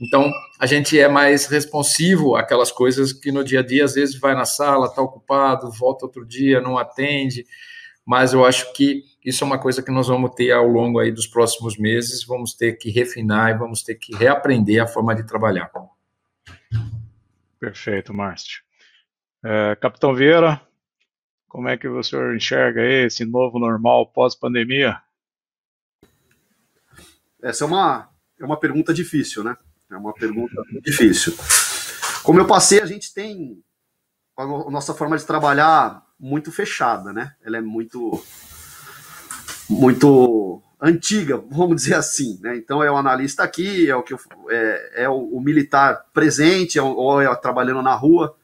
[0.00, 0.28] Então,
[0.58, 4.34] a gente é mais responsivo àquelas coisas que no dia a dia, às vezes, vai
[4.34, 7.46] na sala, está ocupado, volta outro dia, não atende.
[8.04, 11.12] Mas eu acho que isso é uma coisa que nós vamos ter ao longo aí
[11.12, 15.24] dos próximos meses, vamos ter que refinar e vamos ter que reaprender a forma de
[15.24, 15.70] trabalhar.
[17.60, 18.63] Perfeito, Márcio.
[19.44, 20.60] É, Capitão Vieira,
[21.48, 24.98] como é que o senhor enxerga esse novo normal pós-pandemia?
[27.42, 28.08] Essa é uma,
[28.40, 29.54] é uma pergunta difícil, né?
[29.90, 31.34] É uma pergunta difícil.
[32.22, 33.62] Como eu passei, a gente tem
[34.36, 37.34] a nossa forma de trabalhar muito fechada, né?
[37.44, 38.24] Ela é muito
[39.68, 42.56] muito antiga, vamos dizer assim, né?
[42.56, 44.18] Então é o analista aqui, é o que eu,
[44.48, 48.34] é, é o, o, militar presente, é ou é trabalhando na rua.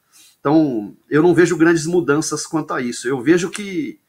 [0.40, 3.06] Então, eu não vejo grandes mudanças quanto a isso.
[3.06, 4.00] Eu vejo que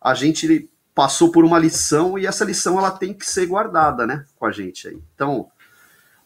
[0.00, 4.24] a gente passou por uma lição e essa lição ela tem que ser guardada, né,
[4.36, 4.98] com a gente aí.
[5.14, 5.48] Então,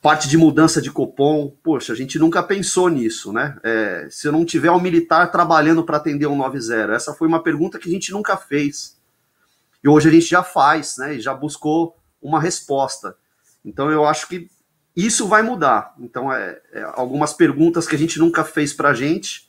[0.03, 3.57] parte de mudança de copom, poxa, a gente nunca pensou nisso, né?
[3.63, 7.43] É, se eu não tiver um militar trabalhando para atender um 90, essa foi uma
[7.43, 9.01] pergunta que a gente nunca fez.
[9.83, 11.15] E hoje a gente já faz, né?
[11.15, 13.17] E já buscou uma resposta.
[13.65, 14.51] Então eu acho que
[14.97, 15.95] isso vai mudar.
[16.01, 19.46] Então, é, é algumas perguntas que a gente nunca fez para a gente,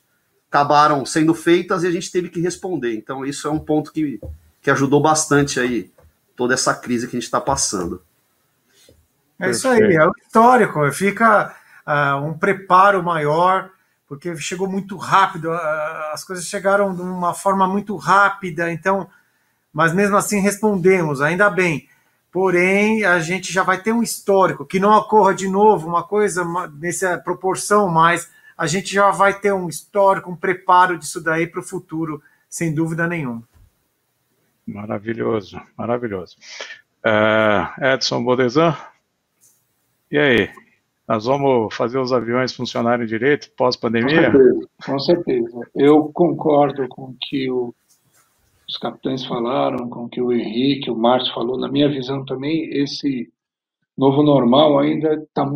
[0.50, 2.94] acabaram sendo feitas e a gente teve que responder.
[2.96, 4.20] Então, isso é um ponto que,
[4.62, 5.90] que ajudou bastante aí
[6.34, 8.02] toda essa crise que a gente está passando.
[9.38, 11.54] É isso aí, é o histórico, fica
[11.86, 13.70] uh, um preparo maior,
[14.08, 19.08] porque chegou muito rápido, uh, as coisas chegaram de uma forma muito rápida, então,
[19.72, 21.88] mas mesmo assim respondemos, ainda bem.
[22.32, 26.44] Porém, a gente já vai ter um histórico, que não ocorra de novo uma coisa
[26.78, 28.28] nessa proporção, mas
[28.58, 32.74] a gente já vai ter um histórico, um preparo disso daí para o futuro, sem
[32.74, 33.44] dúvida nenhuma.
[34.66, 36.36] Maravilhoso, maravilhoso.
[37.06, 38.76] Uh, Edson Bodesan,
[40.10, 40.50] e aí?
[41.06, 44.30] Nós vamos fazer os aviões funcionarem direito pós-pandemia?
[44.30, 45.70] Com certeza, com certeza.
[45.74, 47.74] Eu concordo com o que o,
[48.68, 51.58] os capitães falaram, com o que o Henrique, o Márcio falou.
[51.58, 53.32] Na minha visão também, esse
[53.96, 55.46] novo normal ainda está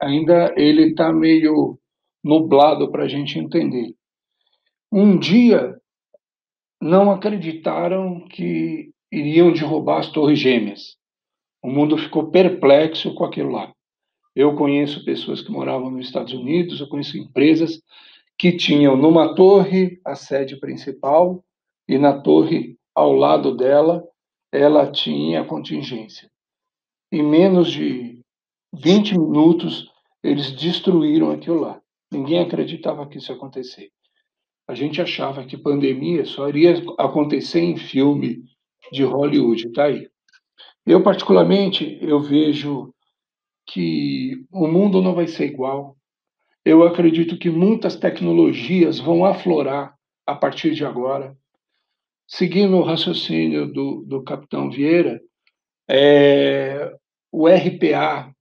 [0.00, 1.78] ainda ele está meio
[2.24, 3.94] nublado para a gente entender.
[4.90, 5.78] Um dia
[6.80, 10.96] não acreditaram que iriam derrubar as Torres Gêmeas.
[11.62, 13.72] O mundo ficou perplexo com aquilo lá.
[14.34, 17.80] Eu conheço pessoas que moravam nos Estados Unidos, eu conheço empresas
[18.38, 21.44] que tinham numa torre a sede principal
[21.88, 24.02] e na torre ao lado dela
[24.52, 26.30] ela tinha contingência.
[27.12, 28.20] Em menos de
[28.72, 29.90] 20 minutos
[30.22, 31.80] eles destruíram aquilo lá.
[32.14, 33.90] Ninguém acreditava que isso ia acontecer.
[34.68, 38.44] A gente achava que pandemia só iria acontecer em filme
[38.92, 40.08] de Hollywood, tá aí.
[40.86, 42.94] Eu particularmente eu vejo
[43.66, 45.96] que o mundo não vai ser igual.
[46.64, 49.94] Eu acredito que muitas tecnologias vão aflorar
[50.26, 51.36] a partir de agora.
[52.26, 55.20] Seguindo o raciocínio do, do capitão Vieira,
[55.88, 56.90] é,
[57.30, 58.33] o RPA,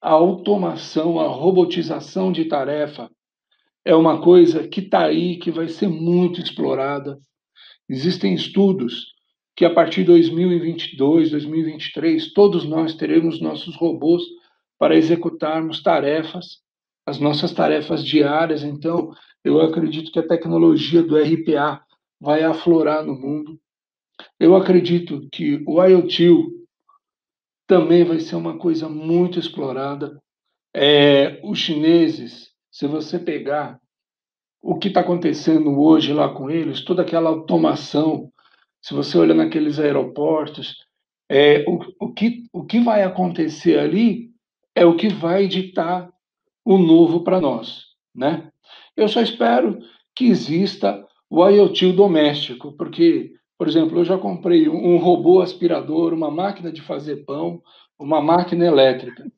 [0.00, 3.10] a automação, a robotização de tarefa
[3.84, 7.18] é uma coisa que está aí, que vai ser muito explorada.
[7.88, 9.12] Existem estudos
[9.56, 14.22] que a partir de 2022, 2023, todos nós teremos nossos robôs
[14.78, 16.60] para executarmos tarefas
[17.06, 18.62] as nossas tarefas diárias.
[18.62, 19.12] Então,
[19.44, 21.82] eu acredito que a tecnologia do RPA
[22.20, 23.58] vai aflorar no mundo.
[24.38, 26.30] Eu acredito que o IoT
[27.70, 30.20] também vai ser uma coisa muito explorada.
[30.74, 33.78] É, os chineses, se você pegar
[34.60, 38.28] o que está acontecendo hoje lá com eles, toda aquela automação,
[38.82, 40.78] se você olha naqueles aeroportos,
[41.30, 44.30] é, o, o, que, o que vai acontecer ali
[44.74, 46.10] é o que vai ditar
[46.64, 48.50] o novo para nós, né?
[48.96, 49.78] Eu só espero
[50.16, 56.30] que exista o IoT doméstico, porque, por exemplo, eu já comprei um robô aspirador, uma
[56.30, 57.62] máquina de fazer pão,
[57.98, 59.30] uma máquina elétrica,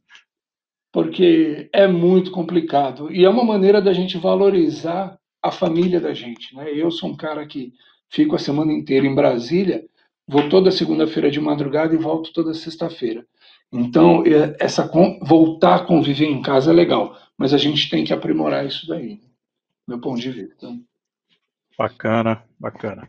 [0.92, 6.54] porque é muito complicado e é uma maneira da gente valorizar a família da gente,
[6.54, 6.70] né?
[6.72, 7.72] Eu sou um cara que
[8.08, 9.84] fico a semana inteira em Brasília,
[10.24, 13.26] vou toda segunda-feira de madrugada e volto toda sexta-feira.
[13.72, 14.22] Então,
[14.60, 14.88] essa
[15.20, 19.16] voltar a conviver em casa é legal, mas a gente tem que aprimorar isso daí,
[19.16, 19.28] né?
[19.88, 20.72] meu ponto de vista.
[21.76, 23.08] Bacana, bacana.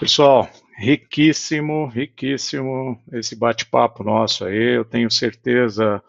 [0.00, 4.76] Pessoal, riquíssimo, riquíssimo esse bate-papo nosso aí.
[4.76, 6.02] Eu tenho certeza,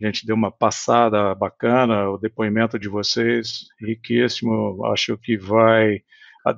[0.00, 4.84] a gente deu uma passada bacana, o depoimento de vocês, riquíssimo.
[4.86, 6.02] Acho que vai,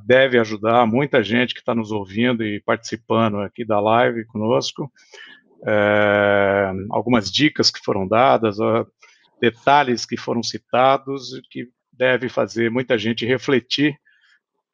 [0.06, 4.90] deve ajudar muita gente que está nos ouvindo e participando aqui da live conosco.
[5.66, 8.56] É, algumas dicas que foram dadas,
[9.40, 13.98] detalhes que foram citados, que deve fazer muita gente refletir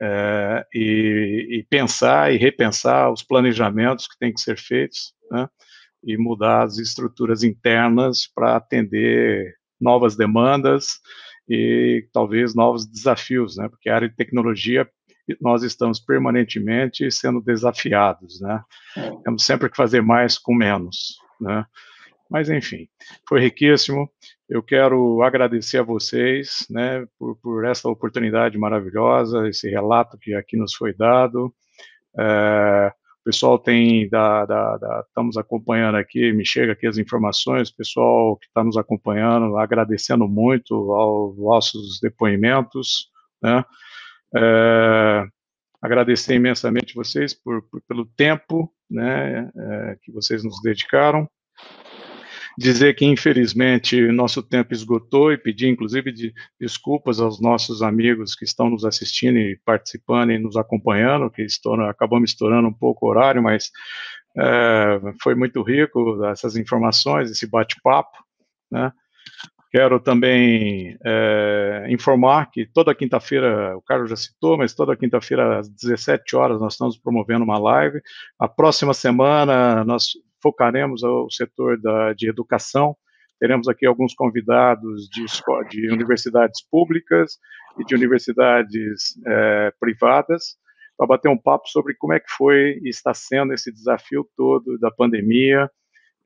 [0.00, 5.48] é, e, e, pensar e repensar os planejamentos que têm que ser feitos, né,
[6.04, 11.00] e mudar as estruturas internas para atender novas demandas
[11.48, 14.88] e talvez novos desafios, né, porque a área de tecnologia
[15.40, 18.62] nós estamos permanentemente sendo desafiados, né,
[19.24, 21.66] temos sempre que fazer mais com menos, né,
[22.30, 22.88] mas, enfim,
[23.28, 24.10] foi riquíssimo.
[24.48, 30.56] Eu quero agradecer a vocês né, por, por essa oportunidade maravilhosa, esse relato que aqui
[30.56, 31.54] nos foi dado.
[32.18, 32.90] É,
[33.20, 37.76] o pessoal tem, da, da, da, estamos acompanhando aqui, me chega aqui as informações, o
[37.76, 43.10] pessoal que está nos acompanhando, agradecendo muito aos nossos depoimentos,
[43.42, 43.62] né,
[44.34, 45.26] é,
[45.82, 51.28] agradecer imensamente vocês por, por, pelo tempo né, é, que vocês nos dedicaram
[52.58, 58.44] dizer que, infelizmente, nosso tempo esgotou e pedir, inclusive, de, desculpas aos nossos amigos que
[58.44, 63.10] estão nos assistindo e participando e nos acompanhando, que estouram, acabamos estourando um pouco o
[63.10, 63.70] horário, mas
[64.36, 68.18] é, foi muito rico essas informações, esse bate-papo,
[68.68, 68.92] né?
[69.70, 75.68] Quero também é, informar que toda quinta-feira, o Carlos já citou, mas toda quinta-feira às
[75.68, 78.00] 17 horas nós estamos promovendo uma live.
[78.38, 82.96] A próxima semana nós focaremos o setor da, de educação.
[83.38, 85.24] Teremos aqui alguns convidados de,
[85.70, 87.38] de universidades públicas
[87.78, 90.56] e de universidades é, privadas
[90.96, 94.76] para bater um papo sobre como é que foi e está sendo esse desafio todo
[94.78, 95.70] da pandemia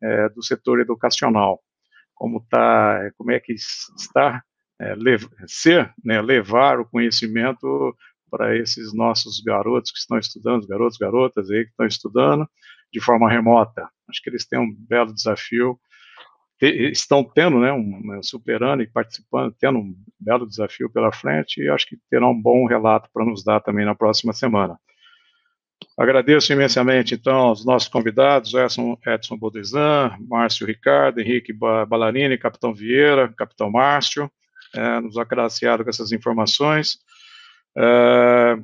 [0.02, 1.60] é, do setor educacional,
[2.14, 4.42] como tá, como é que está
[4.80, 7.94] é, lev ser, né, levar o conhecimento
[8.30, 12.48] para esses nossos garotos que estão estudando, garotos, garotas aí que estão estudando,
[12.92, 13.88] de forma remota.
[14.08, 15.78] Acho que eles têm um belo desafio,
[16.60, 21.86] estão tendo, né, um, superando e participando, tendo um belo desafio pela frente e acho
[21.86, 24.78] que terão um bom relato para nos dar também na próxima semana.
[25.98, 33.32] Agradeço imensamente, então, aos nossos convidados, Edson, Edson Bodezan, Márcio Ricardo, Henrique Ballarini, Capitão Vieira,
[33.36, 34.30] Capitão Márcio,
[34.74, 36.98] é, nos agraciaram com essas informações.
[37.76, 38.56] É,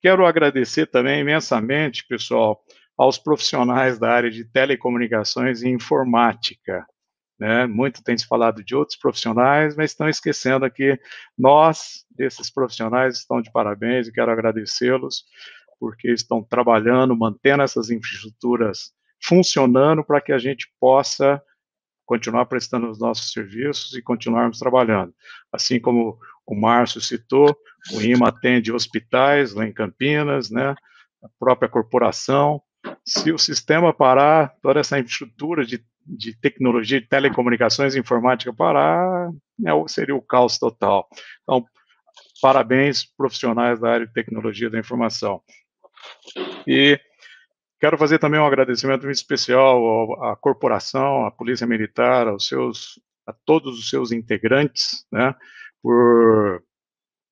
[0.00, 2.62] quero agradecer também imensamente, pessoal,
[2.96, 6.86] aos profissionais da área de telecomunicações e informática.
[7.38, 7.66] Né?
[7.66, 10.98] Muito tem se falado de outros profissionais, mas estão esquecendo aqui,
[11.36, 15.24] nós, desses profissionais, estão de parabéns e quero agradecê-los,
[15.80, 18.92] porque estão trabalhando, mantendo essas infraestruturas
[19.24, 21.40] funcionando para que a gente possa
[22.04, 25.14] continuar prestando os nossos serviços e continuarmos trabalhando.
[25.52, 27.56] Assim como o Márcio citou,
[27.92, 30.74] o IMA atende hospitais lá em Campinas, né,
[31.22, 32.60] a própria corporação,
[33.04, 39.70] se o sistema parar, toda essa infraestrutura de, de tecnologia de telecomunicações informática parar, né,
[39.88, 41.08] seria o caos total.
[41.42, 41.64] Então,
[42.40, 45.42] parabéns profissionais da área de tecnologia da informação.
[46.66, 46.98] E
[47.80, 53.32] quero fazer também um agradecimento muito especial à corporação, à Polícia Militar, aos seus, a
[53.32, 55.34] todos os seus integrantes, né,
[55.82, 56.62] por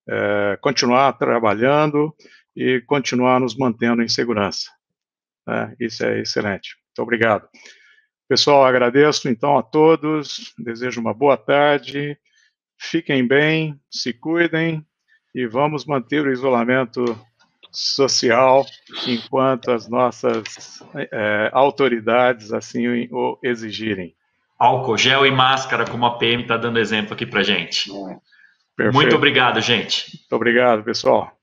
[0.09, 2.13] é, continuar trabalhando
[2.57, 4.80] e continuar nos mantendo em segurança.
[5.47, 5.75] Né?
[5.81, 6.77] Isso é excelente.
[6.89, 7.49] Muito obrigado.
[8.29, 12.17] Pessoal, agradeço então a todos, desejo uma boa tarde,
[12.79, 14.87] fiquem bem, se cuidem
[15.35, 17.05] e vamos manter o isolamento
[17.73, 18.65] social
[19.07, 24.15] enquanto as nossas é, autoridades assim o exigirem.
[24.59, 27.91] Álcool, gel e máscara, como a PM está dando exemplo aqui para gente.
[28.77, 28.95] Perfeito.
[28.95, 30.19] Muito obrigado, gente.
[30.19, 31.40] Muito obrigado, pessoal.